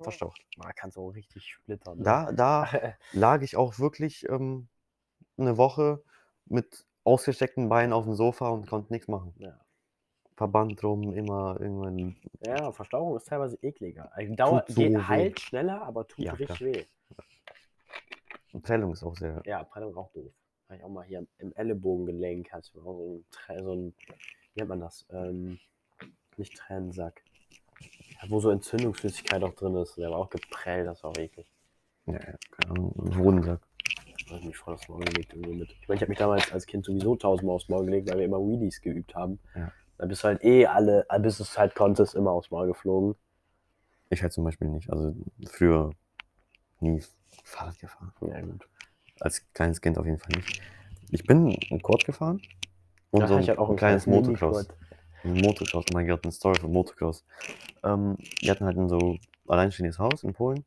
[0.00, 0.40] Verstaucht.
[0.56, 1.98] Da kannst du auch richtig splittern.
[1.98, 2.04] ne?
[2.04, 2.68] Da, da
[3.12, 4.68] lag ich auch wirklich ähm,
[5.36, 6.02] eine Woche
[6.46, 9.34] mit ausgesteckten Beinen auf dem Sofa und konnte nichts machen.
[9.38, 9.58] ja.
[10.40, 12.16] Verband drum, immer irgendwann.
[12.46, 14.10] ja, Verstauchung ist teilweise ekliger.
[14.14, 14.96] Also Dauer, so geht, weh.
[14.96, 16.72] heilt schneller, aber tut Ja, richtig klar.
[16.72, 16.84] weh.
[18.62, 19.42] Prellung ist auch sehr.
[19.44, 20.32] Ja, Prellung auch doof.
[20.68, 23.94] Habe ich auch mal hier im Ellenbogengelenk, auch so ein, so ein,
[24.54, 25.04] wie nennt man das?
[25.10, 25.58] Ähm,
[26.38, 27.22] nicht Tränensack.
[28.22, 29.98] Ja, wo so Entzündungsflüssigkeit auch drin ist.
[29.98, 31.52] Der war auch geprellt, das war auch eklig.
[32.06, 33.60] Ja, keine Ahnung, Hodensack.
[34.26, 35.70] Da hab ich mich voll aufs Maul gelegt irgendwie mit.
[35.82, 38.24] Ich meine, ich habe mich damals als Kind sowieso tausendmal aufs Maul gelegt, weil wir
[38.24, 39.38] immer Wheelies geübt haben.
[39.54, 39.70] Ja.
[40.00, 43.16] Da bist du halt eh alle, bis es halt konntest, immer aufs Maul geflogen.
[44.08, 44.90] Ich halt zum Beispiel nicht.
[44.90, 45.14] Also
[45.46, 45.90] früher
[46.78, 47.02] nie
[47.44, 48.10] Fahrrad gefahren.
[48.22, 48.66] Ja, gut.
[49.20, 50.62] Als kleines Kind auf jeden Fall nicht.
[51.10, 52.40] Ich bin ein Quad gefahren
[53.10, 54.06] und Da so hatte ein, ich halt auch ein kleines.
[54.06, 54.68] Motocross.
[55.22, 57.26] Ein Motocross, oh mein Gott, eine Story von Motocross.
[57.84, 60.64] Ähm, wir hatten halt ein so alleinstehendes Haus in Polen.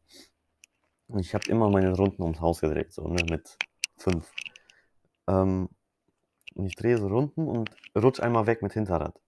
[1.08, 3.58] Und ich habe immer meine Runden ums Haus gedreht, so, ne, mit
[3.98, 4.32] fünf.
[5.28, 5.70] Ähm,
[6.54, 9.20] und ich drehe so Runden und rutsch einmal weg mit Hinterrad.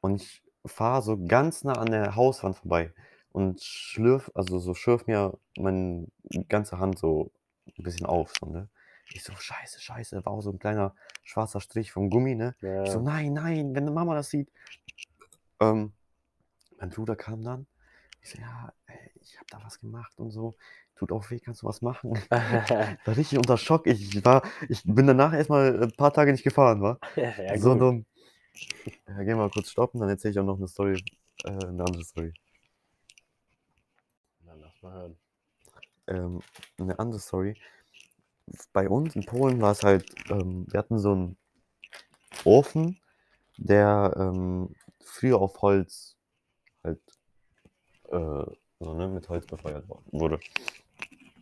[0.00, 2.92] Und ich fahre so ganz nah an der Hauswand vorbei
[3.32, 6.06] und schlürf, also so schürf mir meine
[6.48, 7.30] ganze Hand so
[7.78, 8.68] ein bisschen auf, so, ne.
[9.12, 12.56] Ich so, scheiße, scheiße, war auch so ein kleiner schwarzer Strich vom Gummi, ne.
[12.60, 12.82] Ja.
[12.84, 14.50] Ich so, nein, nein, wenn Mama das sieht.
[15.60, 15.92] Ähm,
[16.78, 17.66] mein Bruder kam dann.
[18.22, 20.56] Ich so, ja, ey, ich habe da was gemacht und so.
[20.96, 22.18] Tut auch weh, kannst du was machen?
[22.30, 23.86] War richtig unter Schock.
[23.86, 26.98] Ich war, ich bin danach erstmal ein paar Tage nicht gefahren, war.
[27.16, 28.06] ja, so gut.
[29.08, 31.02] Ja, gehen wir mal kurz stoppen, dann erzähle ich auch noch eine Story,
[31.44, 32.32] äh, eine andere Story.
[34.44, 35.16] Dann lass mal hören.
[36.08, 36.40] ähm,
[36.78, 37.56] eine andere Story.
[38.72, 41.36] Bei uns in Polen war es halt, ähm, wir hatten so einen
[42.44, 43.00] Ofen,
[43.56, 46.16] der ähm, früher auf Holz
[46.84, 47.00] halt
[48.08, 48.44] äh,
[48.78, 50.38] so, ne, mit Holz befeuert wurde.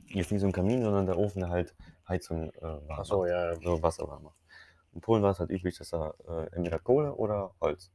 [0.06, 1.74] Jetzt nicht so ein Kamin, sondern der Ofen, der halt
[2.08, 3.54] Heizung äh, warm Achso, macht, ja.
[3.56, 4.36] so Wasser warm macht.
[4.94, 7.90] In Polen war es halt üblich, dass da äh, entweder Kohle oder Holz.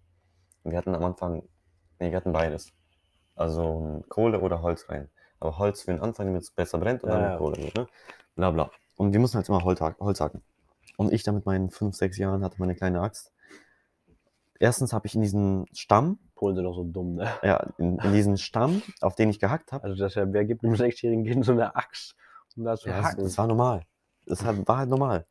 [0.63, 1.43] Und wir hatten am Anfang,
[1.99, 2.71] nee, wir hatten beides.
[3.35, 5.09] Also Kohle oder Holz rein.
[5.39, 7.37] Aber Holz für den Anfang, damit es besser brennt und Ja, dann ja.
[7.37, 7.59] Kohle.
[7.75, 7.87] Ne?
[8.35, 8.69] Bla bla.
[8.97, 10.43] Und wir mussten halt immer Holz, Holz hacken.
[10.97, 13.31] Und ich da mit meinen 5, 6 Jahren hatte meine kleine Axt.
[14.59, 17.29] Erstens habe ich in diesen Stamm, Polen sind auch so dumm, ne?
[17.43, 20.65] ja, in, in diesen Stamm, auf den ich gehackt habe, Also, das ja, wer gibt
[20.65, 22.15] einem sechsjährigen Kind so eine Axt,
[22.57, 23.23] um da zu ja, hacken?
[23.23, 23.85] das war normal.
[24.25, 25.25] Das war halt normal.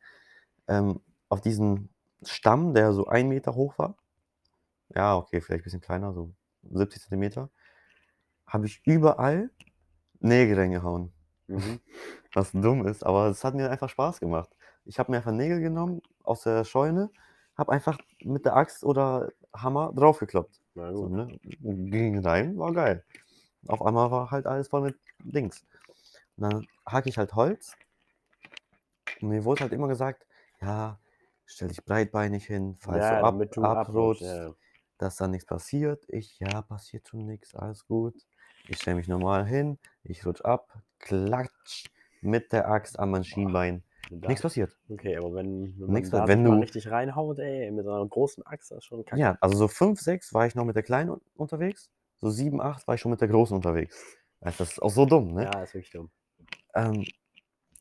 [0.66, 1.90] Ähm, auf diesen
[2.24, 3.96] Stamm, der so ein Meter hoch war,
[4.94, 7.50] ja, okay, vielleicht ein bisschen kleiner, so 70 Zentimeter,
[8.46, 9.50] habe ich überall
[10.20, 11.12] Nägel reingehauen.
[11.48, 11.80] Mhm.
[12.34, 14.50] Was dumm ist, aber es hat mir einfach Spaß gemacht.
[14.84, 17.10] Ich habe mir einfach Nägel genommen aus der Scheune,
[17.56, 20.60] habe einfach mit der Axt oder Hammer draufgekloppt.
[20.74, 21.12] Na So, gut.
[21.12, 21.38] ne?
[21.42, 23.04] Ging rein, war geil.
[23.68, 25.64] Auf einmal war halt alles voll mit Dings.
[26.36, 27.76] Und dann hacke ich halt Holz.
[29.20, 30.26] Und mir wurde halt immer gesagt,
[30.60, 30.98] ja,
[31.48, 34.54] stell dich breitbeinig hin, falls ja, du ab, du abrutschst, Ja.
[34.98, 36.04] dass da nichts passiert.
[36.08, 38.14] Ich, ja, passiert schon nichts, alles gut.
[38.68, 41.86] Ich stelle mich normal hin, ich rutsch ab, klatsch
[42.20, 43.82] mit der Axt an mein Schienbein.
[44.10, 44.78] Da- Nichts passiert.
[44.88, 48.44] Okay, aber wenn, wenn Nix, man wenn du- richtig reinhaut, ey, mit so einer großen
[48.46, 49.20] Axt, das ist schon kacke.
[49.20, 51.90] Ja, also so 5, 6 war ich noch mit der Kleinen un- unterwegs.
[52.20, 54.02] So 7, 8 war ich schon mit der Großen unterwegs.
[54.40, 55.44] Weißt, das ist auch so dumm, ne?
[55.44, 56.10] Ja, ist wirklich dumm.
[56.74, 57.04] Ähm,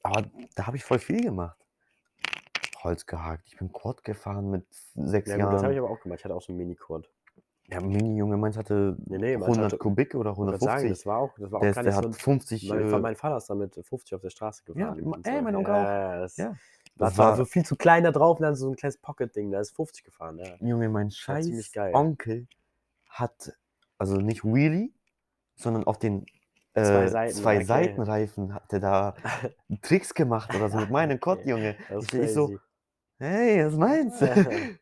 [0.04, 1.58] aber da habe ich voll viel gemacht.
[2.88, 3.44] Holz gehakt.
[3.48, 5.86] Ich bin Quad gefahren mit 6 Ja, gut, das habe ich Jahren.
[5.86, 6.20] aber auch gemacht.
[6.20, 7.10] Ich hatte auch so einen Mini-Quad.
[7.70, 10.90] Ja, Mini-Junge, meins hatte Nee, nee, meins 100 hatte- Kubik oder Ich wollte sagen, 150.
[10.90, 12.70] das war auch, das war auch Der, gar der nicht so hat ein 50.
[12.70, 15.02] Mein, Äh, mein Vater ist damit 50 auf der Straße gefahren.
[15.02, 15.86] und ey, mein Onkel ja, auch.
[15.86, 16.50] Ja, das, ja.
[16.50, 16.58] das
[17.10, 19.52] Das war war, so viel zu klein da drauf und dann so ein kleines Pocket-Ding,
[19.52, 20.38] da ist 50 gefahren.
[20.40, 20.56] Ja.
[20.66, 21.50] Junge, mein scheiß.
[21.94, 22.48] Onkel
[23.10, 23.52] hat,
[23.98, 24.92] also nicht Wheelie,
[25.56, 26.26] sondern auf den
[26.74, 27.66] äh, Zwei Seiten, zwei okay.
[27.66, 29.16] Seitenreifen hat er da
[29.82, 31.76] Tricks gemacht oder so mit meinem Quad, Okay, Junge.
[31.90, 32.58] Das ist Ich, ich so.
[33.20, 34.26] Hey, was meinst du?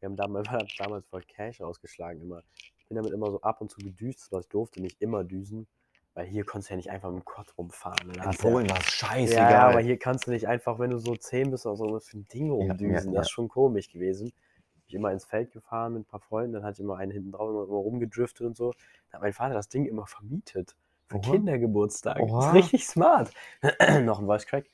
[0.00, 2.42] Wir haben damals, damals voll Cash ausgeschlagen immer.
[2.78, 5.66] Ich bin damit immer so ab und zu gedüst, was ich durfte nicht immer düsen,
[6.14, 8.08] weil hier konntest du ja nicht einfach mit dem Quad rumfahren.
[8.08, 8.14] ne?
[8.14, 9.50] In ja- Polen war es Ja, scheißegal.
[9.52, 12.18] ja, aber hier kannst du nicht einfach, wenn du so 10 bist oder so, für
[12.18, 13.12] ein Ding ja, rumdüsen.
[13.12, 13.18] ja.
[13.20, 14.26] Das ist schon komisch gewesen.
[14.26, 17.12] Bin ich immer ins Feld gefahren mit ein paar Freunden, dann hatte ich immer einen
[17.12, 18.72] hinten drauf, immer, immer rumgedriftet und so.
[19.10, 20.74] Da hat mein Vater das Ding immer vermietet.
[21.06, 21.30] Für Oha.
[21.30, 22.18] Kindergeburtstag.
[22.18, 22.48] Das Oha.
[22.48, 23.30] ist richtig smart.
[24.02, 24.66] Noch ein Voice Crack.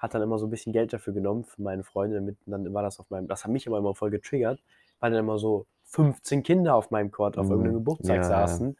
[0.00, 2.82] Hat dann immer so ein bisschen Geld dafür genommen für meine Freunde, damit dann war
[2.82, 4.60] das auf meinem, das hat mich immer, immer voll getriggert,
[4.98, 7.52] weil dann immer so 15 Kinder auf meinem Quad auf Mhm.
[7.52, 8.76] irgendeinem Geburtstag Ja, saßen.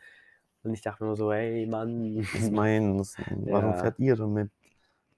[0.64, 2.16] Und ich dachte mir nur so, hey Mann.
[2.16, 3.16] Das ist meins.
[3.26, 3.80] Warum Ja.
[3.80, 4.50] fährt ihr damit?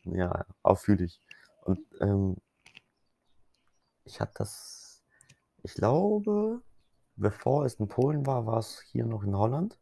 [0.05, 1.21] Ja, ausführlich.
[1.65, 2.37] Und ähm,
[4.05, 5.03] ich hatte das,
[5.63, 6.61] ich glaube,
[7.17, 9.79] bevor es in Polen war, war es hier noch in Holland.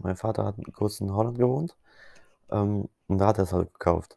[0.00, 1.76] Mein Vater hat kurz in Holland gewohnt.
[2.50, 4.16] Ähm, und da hat er es halt gekauft.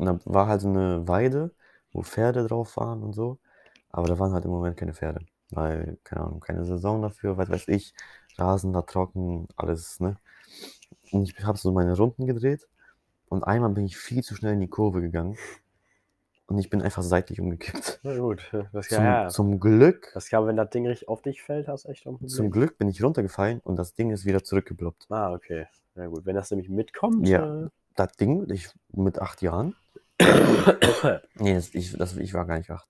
[0.00, 1.50] Und da war halt so eine Weide,
[1.92, 3.36] wo Pferde drauf waren und so.
[3.90, 5.20] Aber da waren halt im Moment keine Pferde.
[5.50, 7.92] Weil, keine Ahnung, keine Saison dafür, was weiß ich.
[8.38, 10.16] Rasen war trocken, alles, ne?
[11.12, 12.66] Und ich habe so meine Runden gedreht.
[13.28, 15.36] Und einmal bin ich viel zu schnell in die Kurve gegangen.
[16.46, 18.00] Und ich bin einfach seitlich umgekippt.
[18.04, 19.28] Na gut, das Zum, ja, ja.
[19.28, 22.12] zum Glück, Das kann, wenn das Ding richtig auf dich fällt, hast du echt ein
[22.14, 22.28] Problem.
[22.28, 25.06] zum Glück bin ich runtergefallen und das Ding ist wieder zurückgeploppt.
[25.10, 25.66] Ah, okay.
[25.94, 27.28] Na gut, wenn das nämlich mitkommt.
[27.28, 27.64] Ja.
[27.64, 29.76] Äh, Das Ding, ich mit acht Jahren,
[31.36, 32.88] nee, das, ich, das, ich war gar nicht acht.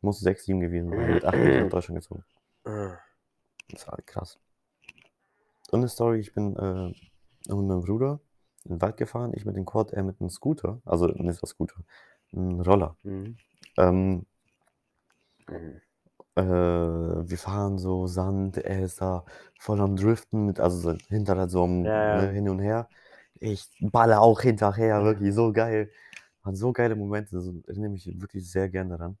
[0.00, 1.12] Muss sechs, sieben gewesen sein.
[1.12, 2.24] Mit acht bin ich nach Deutschland gezogen.
[3.70, 4.38] Das war krass.
[5.70, 6.88] Und eine Story, ich bin äh,
[7.54, 8.20] mit meinem Bruder
[8.64, 11.50] in den Wald gefahren, ich mit dem Quad, er mit einem Scooter, also nicht was
[11.50, 11.76] Scooter,
[12.32, 12.96] ein Roller.
[13.04, 13.36] mhm.
[13.76, 14.26] Ähm,
[15.48, 15.80] Mhm.
[16.36, 19.24] äh, wir fahren so Sand, er ist da
[19.58, 22.26] voll am Driften, mit, also so Hinterrad so am, Ja, ja.
[22.26, 22.88] Ne, hin und her.
[23.40, 25.90] Ich balle auch hinterher, wirklich so geil.
[26.44, 29.18] Waren so geile Momente, so, erinnere mich wirklich sehr gerne daran.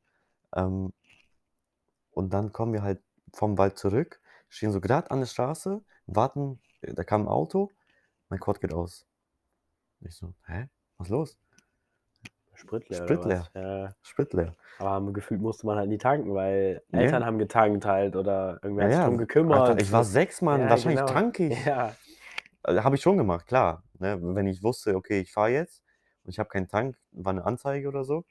[0.54, 0.92] Ähm,
[2.12, 6.60] und dann kommen wir halt vom Wald zurück, stehen so gerade an der Straße, warten,
[6.82, 7.70] äh, da kam ein Auto,
[8.28, 9.06] mein Quad geht aus.
[10.00, 10.68] Ich so, hä?
[10.98, 11.38] Was ist los?
[12.54, 13.02] Sprit leer.
[13.02, 13.50] Sprit was?
[13.54, 13.94] Ja.
[14.02, 14.54] Sprit leer.
[14.78, 17.00] Aber gefühlt musste man halt nie tanken, weil Ja.
[17.00, 19.60] Eltern haben getankt halt oder irgendwer Ja, hat sich drum gekümmert.
[19.60, 21.12] Alter, ich war sechs, Mann, wahrscheinlich genau.
[21.12, 21.58] tanke ich.
[21.66, 21.94] Ja,
[22.66, 23.82] Habe ich schon gemacht, klar.
[23.98, 24.18] Ne?
[24.20, 25.83] Wenn ich wusste, okay, ich fahre jetzt
[26.24, 28.24] und ich habe keinen Tank, war eine Anzeige oder so.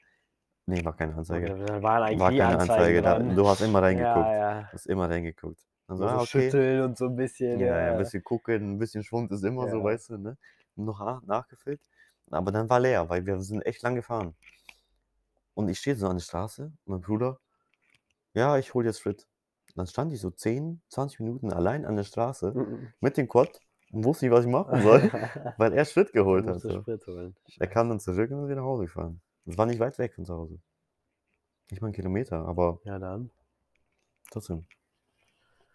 [0.66, 1.54] Nee, war keine Anzeige.
[1.66, 3.02] da waren eigentlich War keine Anzeige.
[3.02, 4.26] Da, du hast immer reingeguckt.
[4.26, 4.68] Ja, ja.
[4.72, 5.58] Hast immer reingeguckt.
[5.86, 6.26] Dann so, So, ah, okay.
[6.26, 7.60] schütteln und so ein bisschen.
[7.60, 9.84] Ja, ja, ein bisschen gucken, ein bisschen Schwund ist immer so, Ja.
[9.84, 10.36] weißt du, ne?
[10.76, 11.80] Noch nach, nachgefüllt.
[12.30, 14.34] Aber dann war leer, weil wir sind echt lang gefahren.
[15.52, 17.38] Und ich stehe so an der Straße, mein Bruder,
[18.32, 19.28] ja, ich hole jetzt Sprit.
[19.76, 22.92] Dann stand ich so 10, 20 Minuten allein an der Straße Mhm.
[23.00, 23.60] mit dem Quad
[24.02, 25.02] wusste nicht, was ich machen soll,
[25.58, 26.54] weil er Sprit geholt hat.
[26.54, 26.80] Musste So.
[26.80, 27.36] Sprit holen.
[27.58, 29.20] Er kam dann zurück und ist wieder nach Hause gefahren.
[29.44, 30.58] Das war nicht weit weg von zu Hause.
[31.70, 33.30] Nicht mal ein Kilometer, aber Ja, dann.
[34.30, 34.66] trotzdem.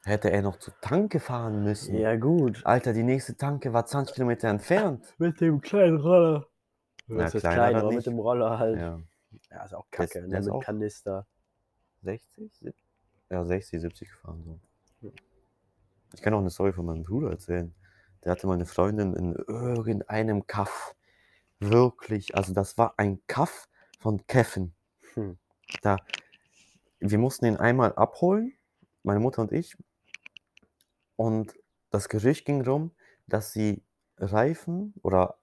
[0.04, 1.96] Hätte er noch zur Tanke fahren müssen.
[1.96, 2.66] Ja, gut.
[2.66, 5.14] Alter, die nächste Tanke war 20 Kilometer entfernt.
[5.18, 6.48] Mit dem kleinen Roller.
[7.08, 8.78] Ja, Das klein, aber mit dem Roller halt.
[8.80, 9.00] Ja.
[9.50, 10.20] Ja, ist auch kacke.
[10.22, 10.38] der ne?
[10.40, 11.26] ist Mit auch- Kanister.
[12.04, 12.54] 60?
[12.56, 12.74] Sieb-
[13.30, 14.44] Ja, 60, 70 gefahren
[15.02, 15.12] so.
[16.14, 17.74] Ich kann auch eine Story von meinem Bruder erzählen.
[18.24, 20.96] Der hatte mal eine Freundin in irgendeinem Kaff.
[21.60, 24.74] Wirklich, also das war ein Kaff von Kevin.
[25.14, 25.38] Hm.
[25.82, 25.98] Da,
[27.00, 28.54] wir mussten ihn einmal abholen,
[29.04, 29.78] meine Mutter und ich.
[31.16, 31.54] Und
[31.90, 32.92] das Gerücht ging rum,
[33.28, 33.84] dass sie
[34.18, 35.38] Reifen oder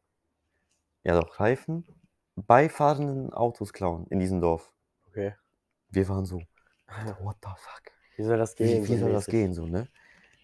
[1.04, 1.86] ja doch Reifen
[2.34, 4.72] bei fahrenden Autos klauen in diesem Dorf.
[5.08, 5.34] Okay.
[5.88, 6.42] Wir waren so,
[7.20, 7.92] what the fuck?
[8.16, 8.82] Wie soll das Wie, gehen?
[8.84, 9.88] wie so soll das gehen so, ne?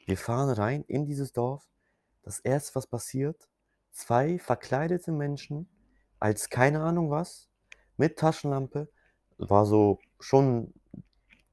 [0.07, 1.67] Wir fahren rein in dieses Dorf.
[2.23, 3.49] Das erste, was passiert,
[3.91, 5.69] zwei verkleidete Menschen
[6.19, 7.49] als keine Ahnung was,
[7.97, 8.89] mit Taschenlampe,
[9.39, 10.73] war so schon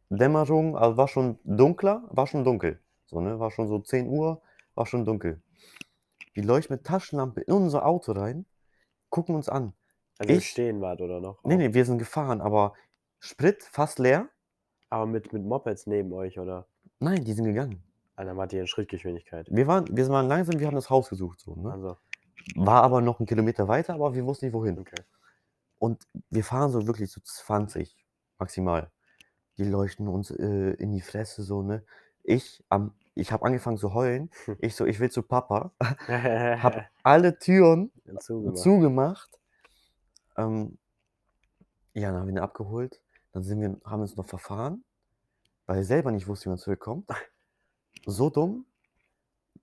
[0.09, 2.79] Dämmerung, also war schon dunkler, war schon dunkel.
[3.07, 3.39] So, ne?
[3.39, 4.41] War schon so 10 Uhr,
[4.75, 5.41] war schon dunkel.
[6.35, 8.45] Die leuchten mit Taschenlampe in unser Auto rein,
[9.09, 9.73] gucken uns an.
[10.19, 11.43] Also Ich- stehen wart oder noch?
[11.43, 12.73] Nee, nee, wir sind gefahren, aber
[13.19, 14.29] Sprit fast leer.
[14.91, 16.67] Aber mit, mit Mopeds neben euch, oder?
[16.99, 17.83] Nein, die sind gegangen.
[18.19, 19.47] Ah, dann wart ihr in Schrittgeschwindigkeit.
[19.49, 21.39] Wir waren, wir waren langsam, wir haben das Haus gesucht.
[21.39, 21.71] So, ne?
[21.71, 21.97] Also,
[22.57, 24.77] War aber noch einen Kilometer weiter, aber wir wussten nicht wohin.
[24.77, 25.01] okay.
[25.77, 27.95] Und wir fahren so wirklich so 20
[28.37, 28.91] maximal.
[29.57, 31.85] Die leuchten uns äh, in die Fresse so, ne?
[32.23, 34.29] Ich, am, ich habe angefangen zu heulen.
[34.59, 35.71] Ich so, ich will zu Papa.
[35.79, 37.89] Hab alle Türen
[38.19, 38.57] Zugemacht.
[38.57, 39.39] zugemacht.
[40.35, 40.77] Ähm,
[41.93, 42.99] ja, dann haben wir ihn abgeholt.
[43.31, 44.83] Dann sind wir, haben wir uns noch verfahren,
[45.67, 47.09] weil er selber nicht wusste, wie man zurückkommt.
[48.05, 48.65] So dumm.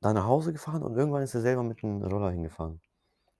[0.00, 2.80] Dann nach Hause gefahren und irgendwann ist er selber mit dem Roller hingefahren.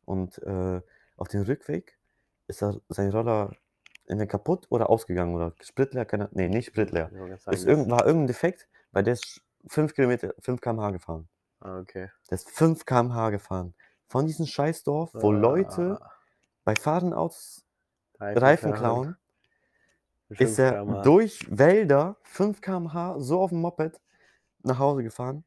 [0.05, 0.81] Und äh,
[1.17, 1.99] auf dem Rückweg
[2.47, 3.53] ist er, sein Roller
[4.07, 7.11] entweder kaputt oder ausgegangen oder Spritleer, keine, nee, nicht Spritleer.
[7.39, 11.29] Sagen, Ist irgend, war irgendein Defekt, weil der ist 5 Kilometer, 5 km/h gefahren.
[11.61, 12.11] Ah, okay.
[12.31, 13.75] Der ist 5 km/h gefahren.
[14.09, 16.13] Von diesem Scheißdorf, wo Leute Ah,
[16.65, 17.67] bei Fahrtenautos
[18.19, 19.17] Reifen, Reifen klauen.
[20.29, 24.01] ist 5 er durch Wälder 5 km/h so auf dem Moped
[24.67, 25.45] nach Hause gefahren.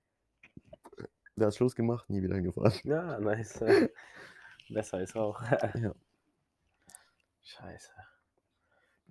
[1.35, 2.73] Der hat Schluss gemacht, nie wieder hingefahren.
[2.83, 3.59] Ja, nice.
[4.69, 5.41] Besser ist auch.
[5.75, 5.93] Ja.
[7.41, 7.91] Scheiße.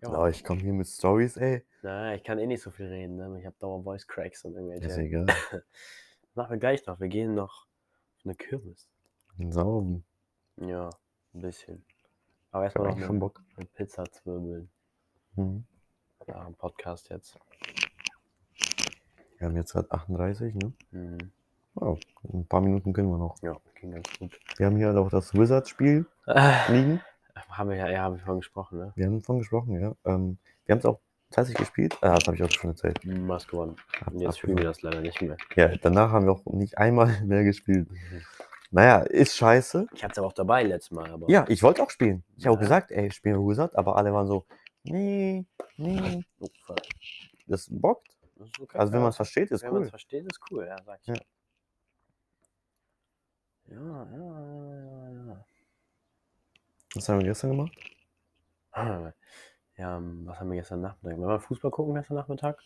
[0.03, 1.65] Ja, Aber ich komme hier mit Stories, ey.
[1.83, 3.17] na, ich kann eh nicht so viel reden.
[3.17, 3.41] Ne?
[3.41, 4.87] Ich habe dauernd Voice Cracks und irgendwelche.
[4.87, 5.27] Ist egal.
[6.35, 7.01] Machen wir gleich noch.
[7.01, 8.89] Wir gehen noch auf eine Kirmes.
[9.51, 10.05] Sauben.
[10.57, 10.91] Ja,
[11.35, 11.85] ein bisschen.
[12.53, 13.43] Aber erstmal noch schon Bock.
[13.57, 14.71] eine Pizza zwirbeln.
[15.35, 15.67] Mhm.
[16.27, 17.37] Nach dem Podcast jetzt.
[19.39, 20.73] Wir haben jetzt gerade 38, ne?
[20.91, 21.19] Mhm.
[21.75, 21.99] Wow,
[22.33, 23.37] ein paar Minuten können wir noch.
[23.43, 24.39] Ja, ging ganz gut.
[24.57, 27.01] Wir haben hier auch das Wizards-Spiel Äh, liegen.
[27.51, 28.93] haben wir ja, ja, haben wir vorhin gesprochen, ne?
[28.97, 29.95] Wir haben davon gesprochen, ja.
[30.05, 30.99] Ähm, wir haben es auch
[31.31, 31.97] tatsächlich gespielt.
[32.01, 32.99] Ah, das habe ich auch schon erzählt.
[33.29, 33.77] Hast gewonnen.
[34.05, 35.37] Hab- jetzt hab spielen wir das leider nicht mehr.
[35.55, 37.89] Ja, danach haben wir auch nicht einmal mehr gespielt.
[38.73, 39.87] Naja, ist scheiße.
[39.95, 41.11] Ich hatte es aber auch dabei letztes Mal.
[41.11, 42.25] Aber Ja, ich wollte auch spielen.
[42.37, 42.63] Ich habe auch Ja.
[42.65, 44.45] gesagt, ey, spielen wir Wizard, aber alle waren so,
[44.83, 46.25] nee, nee.
[46.41, 46.81] Oh, fuck.
[47.47, 48.09] Das bockt.
[48.39, 49.91] Das okay, Also wenn man es versteht, ist Wenn man es cool.
[49.91, 51.07] versteht, ist cool, ja, sag ich.
[51.09, 51.15] Ja.
[53.71, 55.45] Ja, ja, ja, ja,
[56.95, 57.73] Was haben wir gestern gemacht?
[58.77, 59.13] ja.
[59.77, 61.19] Ähm, was haben wir gestern Nachmittag?
[61.21, 62.59] Wir Fußball gucken gestern Nachmittag?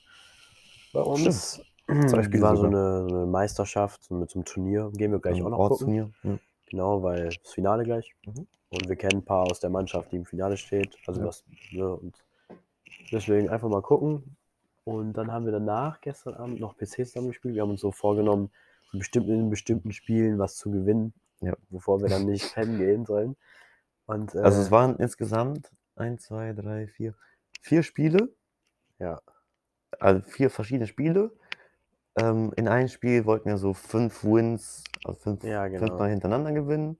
[0.92, 1.26] Bei Stimmt.
[1.26, 1.60] uns.
[2.08, 4.90] Zwei Spiele war so eine, so eine Meisterschaft mit so einem Turnier.
[4.94, 6.00] Gehen wir gleich Ein auch noch gucken.
[6.00, 6.10] Ortsturnier.
[6.22, 6.38] Ja.
[6.70, 8.14] Genau, weil das Finale gleich.
[8.24, 8.46] Mhm.
[8.70, 10.96] Und wir kennen ein paar aus der Mannschaft, die im Finale steht.
[11.06, 11.26] Also Ja.
[11.26, 12.24] das, ne, und
[13.10, 14.36] deswegen einfach mal gucken.
[14.84, 17.54] Und dann haben wir danach gestern Abend noch PC zusammen gespielt.
[17.54, 18.50] Wir haben uns so vorgenommen,
[18.90, 21.54] so bestimmt in bestimmten Spielen was zu gewinnen, Ja.
[21.70, 23.36] bevor wir dann nicht pennen gehen sollen.
[24.06, 27.14] Und, äh, Also es waren insgesamt 1, 2, 3, 4,
[27.60, 28.28] vier Spiele.
[28.98, 29.20] Ja.
[30.00, 31.30] Also vier verschiedene Spiele.
[32.18, 35.86] Ähm, in einem Spiel wollten wir so fünf Wins, also fünf, Ja, genau.
[35.86, 36.98] fünfmal hintereinander gewinnen.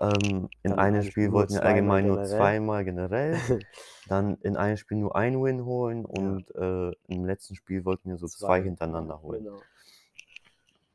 [0.00, 3.36] Ähm, in einem ein Spiel wollten wir allgemein nur zweimal generell.
[4.08, 8.16] Dann in einem Spiel nur ein Win holen und äh, im letzten Spiel wollten wir
[8.16, 9.44] so zwei, hintereinander holen.
[9.44, 9.60] Genau.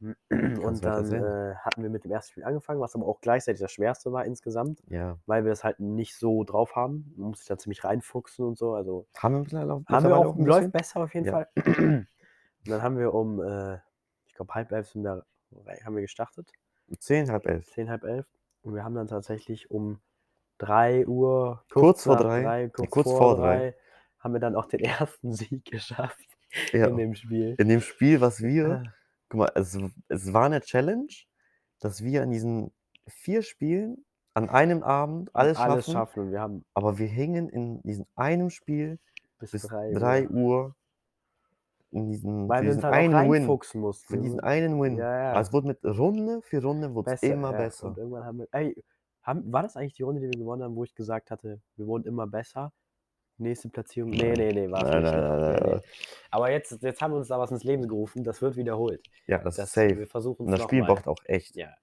[0.29, 3.73] Und dann äh, hatten wir mit dem ersten Spiel angefangen, was aber auch gleichzeitig das
[3.73, 5.17] schwerste war insgesamt, Ja.
[5.25, 7.13] weil wir das halt nicht so drauf haben.
[7.17, 8.75] Man muss sich da ziemlich reinfuchsen und so.
[8.75, 11.31] Also Haben wir mittlerweile auch, haben wir auch, ein läuft besser auf jeden Ja.
[11.33, 11.47] Fall.
[12.65, 13.75] Und dann haben wir um, äh,
[14.27, 15.25] ich glaube, halb elf sind wir,
[15.83, 16.51] haben wir gestartet.
[16.99, 17.65] Zehn, halb elf.
[17.71, 18.25] Zehn, halb elf.
[18.62, 19.99] Und wir haben dann tatsächlich um
[20.57, 23.76] 3 Uhr, Kurz vor nach drei, kurz, kurz vor, vor drei, drei.
[24.20, 26.20] haben wir dann auch den ersten Sieg geschafft
[26.74, 26.88] Ja.
[26.88, 27.55] in dem Spiel.
[27.57, 28.84] In dem Spiel, was wir Ah,
[29.30, 31.07] Guck mal, es, es war eine Challenge,
[31.80, 32.72] dass wir an diesen
[33.07, 38.05] vier Spielen an einem Abend alles, alles schaffen, wir haben aber wir hingen in diesem
[38.16, 38.99] einem Spiel
[39.39, 40.32] bis, bis 3 3 Uhr.
[40.32, 40.76] Uhr
[41.91, 43.45] in diesen, Weil für wir uns diesen halt einen Win.
[43.45, 44.07] mussten.
[44.07, 44.97] Für diesen einen Win.
[44.97, 45.31] Ja, ja.
[45.31, 47.57] Aber es wurde mit Runde für Runde wurde es immer ja.
[47.57, 47.87] besser.
[47.87, 48.47] Und irgendwann haben wir.
[48.51, 48.75] Ey,
[49.23, 51.87] haben, war das eigentlich die Runde, die wir gewonnen haben, wo ich gesagt hatte, wir
[51.87, 52.71] wurden immer besser?
[53.37, 54.11] Nächste Platzierung.
[54.11, 55.03] Nee, nee, nee, war es nicht.
[55.03, 55.69] nein, nee.
[55.71, 55.81] nein.
[56.29, 59.05] Aber jetzt, jetzt haben wir uns da was ins Leben gerufen, das wird wiederholt.
[59.27, 59.97] Ja, das, Das, ist safe.
[59.97, 61.55] Wir versuchen Und das Spiel bockt auch echt.
[61.55, 61.73] Ja,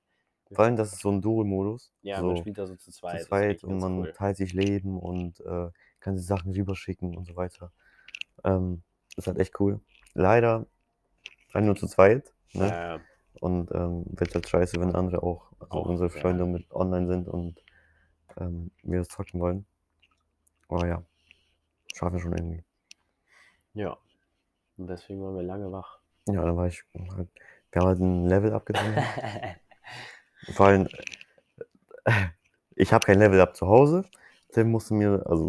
[0.53, 1.93] Vor allem, das ist so ein Duo-Modus.
[2.03, 3.13] ja so man spielt da so zu zweit.
[3.13, 4.13] zu das zweit und man cool.
[4.13, 7.73] teilt sich Leben und äh, kann sich Sachen rüberschicken und so weiter.
[8.45, 8.83] Ähm,
[9.17, 9.81] ist halt echt cool.
[10.17, 10.67] Leider
[11.55, 12.33] halt nur zu zweit.
[12.53, 12.69] Ne?
[12.69, 13.01] Ja,
[13.41, 16.21] Und ähm, wird halt scheiße, wenn andere auch, also Auch, unsere ja.
[16.21, 17.63] Freunde mit online sind und
[18.39, 19.67] ähm, wir das zocken wollen.
[20.69, 21.03] Aber ja,
[21.95, 22.65] schaffen wir schon irgendwie.
[23.75, 23.97] ja.
[24.79, 26.01] Und deswegen waren wir lange wach.
[26.29, 26.83] Ja, dann war ich
[27.17, 27.29] halt,
[27.73, 28.95] wir haben halt ein Level abgetan.
[30.53, 30.89] Vor allem,
[32.75, 34.05] ich habe kein Level up zu Hause.
[34.53, 35.47] Tim musste mir, also,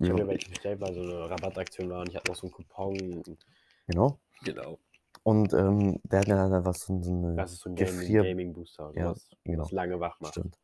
[0.00, 2.36] Ich ja, habe mir welche bestellt, weil so eine Rabattaktion war und ich hatte noch
[2.36, 3.22] so einen Coupon.
[3.88, 4.20] Genau.
[4.44, 4.78] Genau.
[5.24, 8.22] Und ähm, der hat mir dann einfach so, so eine, Das ist so ein Gefrier-
[8.22, 9.64] Gaming, Booster, Ja, was, genau.
[9.64, 10.34] was lange wach macht.
[10.34, 10.56] stimmt.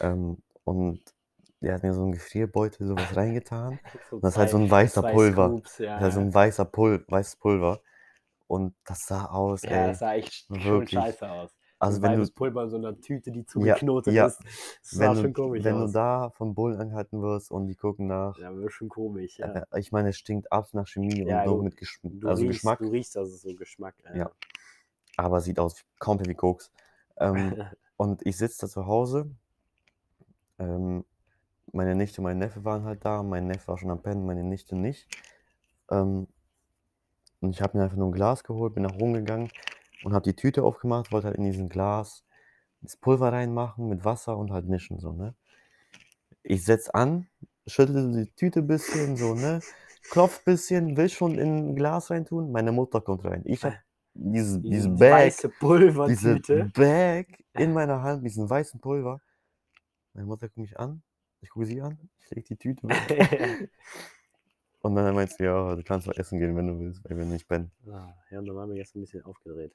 [0.00, 1.00] Ähm, und
[1.60, 3.78] der hat mir so einen Gefrierbeutel sowas reingetan.
[4.10, 5.48] So Das ist halt so ein weißer Pulver.
[5.48, 7.80] Scoops, ja, Das ist halt so ein weißer Pul weißes Pulver.
[8.46, 9.86] Und das sah aus, ja, ey.
[9.88, 10.90] das sah echt wirklich.
[11.00, 11.50] scheiße aus.
[11.82, 14.26] Also wenn du, Pulver in so einer Tüte, die Ja, zugeknotet ja.
[14.26, 14.38] ist.
[14.82, 15.90] Das wenn, schon du, komisch wenn aus.
[15.90, 19.64] du da vom Bullen angehalten wirst und die gucken nach, ja, wird schon komisch, ja.
[19.72, 22.42] äh, ich meine, es stinkt ab nach Chemie Ja, und du- mit Geschm Du, also
[22.42, 23.96] riechst, Geschmack, du riechst, ist so Geschmack.
[24.14, 24.30] Ja.
[25.16, 26.70] aber sieht aus wie- komplett wie Koks.
[27.16, 27.34] Ähm,
[27.96, 29.28] und ich sitze da zu Hause.
[30.60, 31.04] Ähm,
[31.72, 33.24] meine Nichte und mein Neffe waren halt da.
[33.24, 35.08] Mein Neffe war schon am Pennen, meine Nichte nicht.
[35.90, 36.28] Ähm,
[37.40, 39.50] und ich habe mir einfach nur ein Glas geholt, bin nach rumgegangen
[40.04, 42.24] und habe die Tüte aufgemacht, wollte halt in diesen Glas
[42.80, 45.34] das Pulver reinmachen mit Wasser und halt mischen, so, ne?
[46.42, 47.28] Ich setz an,
[47.66, 49.60] schüttelte die Tüte ein bisschen, so, ne?
[50.10, 52.50] Klopf ein bisschen, will schon in ein Glas reintun.
[52.50, 53.42] Meine Mutter kommt rein.
[53.44, 53.76] Ich habe
[54.14, 56.70] dieses, Die, dieses die Bag weiße diese Pulvertüte.
[56.74, 59.20] Bag in meiner Hand, diesen weißen Pulver.
[60.12, 61.02] Meine Mutter guckt mich an,
[61.40, 63.70] ich gucke sie an, ich lege die Tüte weg.
[64.82, 67.24] und dann meint sie, ja, du kannst mal essen gehen, wenn du willst, weil wir
[67.24, 67.70] nicht pennen.
[67.86, 69.72] Ah, ja, und dann waren wir gestern ein bisschen aufgedreht.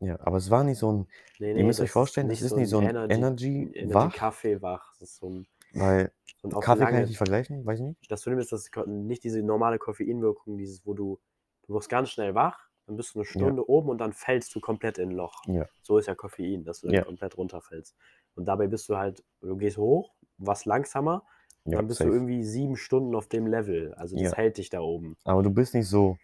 [0.00, 1.06] Ja, aber es war nicht so ein,
[1.38, 4.94] Nee, ihr müsst euch vorstellen, das ist nicht so ein Energy, Energy wach, Kaffee wach.
[4.98, 6.10] Das ist so ein, weil
[6.42, 8.10] so ein Kaffee kann lange- ich nicht vergleichen, weiß ich nicht.
[8.10, 11.20] Das Schlimme ist, dass es nicht diese normale Koffeinwirkung, dieses, wo du,
[11.66, 14.60] du wirst ganz schnell wach, dann bist du eine Stunde oben und dann fällst du
[14.60, 15.42] komplett in ein Loch.
[15.46, 15.66] Ja.
[15.82, 17.04] So ist ja Koffein, dass du Ja.
[17.04, 17.94] komplett runterfällst.
[18.36, 21.24] Und dabei bist du halt, du gehst hoch, was langsamer,
[21.66, 22.08] Ja, dann bist safe.
[22.08, 23.92] du irgendwie sieben Stunden auf dem Level.
[23.94, 24.36] Also das Ja.
[24.38, 25.16] hält dich da oben.
[25.24, 26.16] Aber du bist nicht so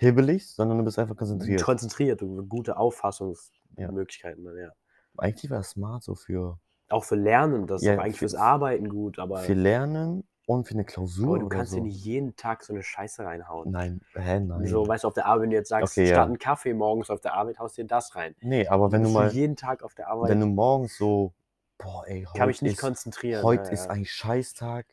[0.00, 1.62] hibbelig, sondern du bist einfach konzentriert.
[1.62, 4.44] Konzentriert, du gute Auffassungsmöglichkeiten.
[4.44, 4.70] dann, Ja.
[5.18, 8.34] Eigentlich war das smart so für, Auch für Lernen, das Ja, ist eigentlich für- fürs
[8.34, 11.76] Arbeiten gut, aber, für Lernen und für eine Klausur aber du kannst so.
[11.76, 13.70] dir nicht jeden Tag so eine Scheiße reinhauen.
[13.70, 14.66] Nein, hä, nein.
[14.66, 16.14] So, weißt du, auf der Arbeit, wenn du jetzt sagst, Okay, ja.
[16.14, 18.34] statt einen Kaffee morgens auf der Arbeit, haust dir das rein.
[18.40, 21.32] nee, aber wenn du Bist mal, jeden Tag auf der Arbeit, wenn du morgens so,
[21.78, 23.44] boah, ey, kann heute mich nicht ist, konzentrieren.
[23.44, 23.90] heute ja, ist ja.
[23.92, 24.86] ein Scheißtag,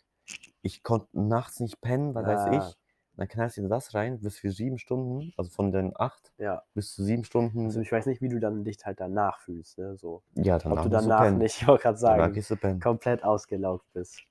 [0.61, 2.51] ich konnte nachts nicht pennen, weil weiß Ja.
[2.69, 2.77] ich,
[3.17, 6.63] dann knallst du dir das rein, bis für sieben Stunden, also von den acht Ja,
[6.75, 9.79] bis zu sieben Stunden, also ich weiß nicht, wie du dann dich halt danach fühlst.
[9.79, 9.97] Ne?
[9.97, 10.21] So.
[10.35, 11.39] ja, danach Ob du danach pennen.
[11.39, 14.21] nicht, ich wollte gerade sagen, du komplett ausgelaugt bist.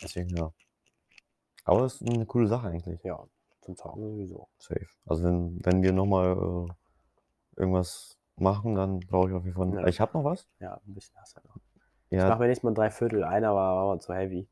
[0.00, 0.52] Deswegen, ja.
[1.64, 3.02] Aber das ist eine coole Sache eigentlich.
[3.02, 3.24] Ja,
[3.60, 4.48] zum Tag sowieso.
[4.58, 4.86] Safe.
[5.06, 9.74] Also wenn, wenn wir nochmal äh, irgendwas machen, dann brauche ich auf jeden Fall.
[9.74, 9.86] Ja.
[9.88, 10.48] Ich habe noch was.
[10.60, 11.60] Ja, ein bisschen hast du ja noch.
[12.10, 13.24] Ich mache mir nächstes Mal drei Viertel.
[13.24, 14.46] Einer war, war zu heavy.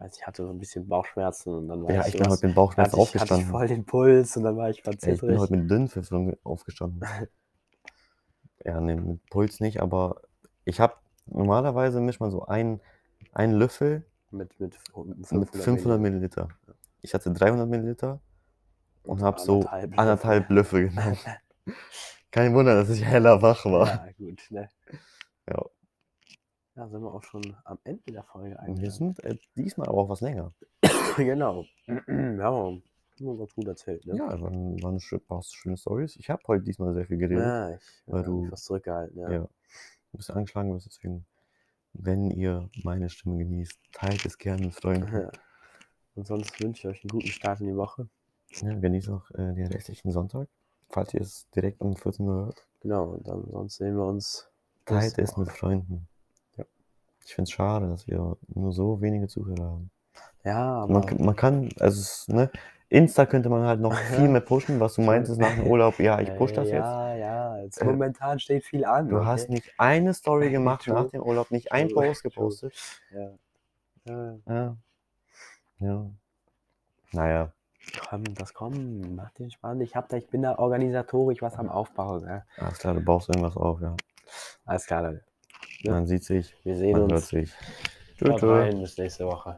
[0.00, 2.46] Also ich hatte so ein bisschen Bauchschmerzen und dann war ja ich, ich bin heute
[2.46, 3.50] mit hatte Bauchschmerzen ich, hatte ich aufgestanden.
[3.50, 6.10] voll den Puls und dann war ich Ey, ich bin heute mit Dünnpfiff
[6.42, 7.02] aufgestanden.
[8.64, 10.22] ja, nee, mit Puls nicht, aber
[10.64, 10.94] ich habe
[11.26, 12.80] normalerweise mischt man so ein,
[13.32, 14.78] einen Löffel Mit, mit,
[15.32, 16.48] mit 500 Milliliter.
[17.02, 18.22] Ich hatte 300 Milliliter
[19.02, 21.18] und habe so Anderthalb anderthalb Löffel genommen.
[22.30, 23.86] Kein Wunder, dass ich heller wach war.
[23.86, 24.70] Ja, gut, ne?
[25.46, 25.62] Ja.
[26.80, 28.94] Ja, sind wir auch schon am Ende der Folge Und wir eigentlich.
[28.94, 30.54] sind äh, diesmal aber auch was länger.
[31.18, 31.66] genau.
[31.86, 32.82] ja, haben
[33.18, 34.16] wir ganz gut erzählt, ne?
[34.16, 36.16] Ja, waren, waren schön, paar schöne Stories.
[36.16, 37.44] Ich habe heute diesmal sehr viel geredet.
[37.44, 39.30] Ja, ich weil äh, du- was zurückgehalten, ja.
[39.30, 39.42] Ja.
[39.42, 39.48] Ein
[40.16, 41.26] bisschen angeschlagen wirst, deswegen,
[41.92, 45.14] wenn ihr meine Stimme genießt, teilt es gerne mit Freunden.
[45.14, 45.30] Ja.
[46.14, 48.08] Und sonst wünsche ich euch einen guten Start in die Woche.
[48.62, 50.48] Ja, genießt auch äh, den restlichen Sonntag,
[50.88, 52.66] falls ihr es direkt um 14 Uhr hört.
[52.80, 54.48] Genau, und dann sonst sehen wir uns.
[54.86, 55.50] Teilt es mit.
[55.50, 56.08] Freunden.
[57.30, 57.32] Ja.
[57.32, 59.90] Ich finde es schade, dass wir nur so wenige Zuhörer haben.
[60.44, 62.50] Ja, aber Man, man kann, also es, ne,
[62.88, 65.98] Insta könnte man halt noch viel mehr pushen, was du meintest nach dem Urlaub.
[66.00, 66.84] Ja, ich push das äh, jetzt.
[66.84, 69.08] Ja, ja, jetzt Äh, momentan steht viel an.
[69.08, 69.26] Du okay?
[69.26, 70.94] hast nicht eine Story gemacht True.
[70.94, 72.74] nach dem Urlaub, nicht ein Post gepostet.
[73.12, 73.30] Ja.
[74.06, 74.76] Ja, Ja.
[75.78, 76.06] Ja.
[77.12, 77.52] Naja.
[78.08, 79.82] komm, das komm, mach den spannend.
[79.82, 82.18] Ich hab da, ich bin da organisatorisch was am Aufbau.
[82.18, 82.44] Ne?
[82.58, 83.96] Alles klar, du baust irgendwas auf, ja.
[84.64, 85.29] Alles klar, Leute.
[85.82, 85.92] Ja.
[85.92, 87.28] Man sieht sich, Wir sehen man hört uns.
[87.28, 87.50] sich.
[88.18, 88.40] Tschüss.
[88.80, 89.48] Bis nächste Woche.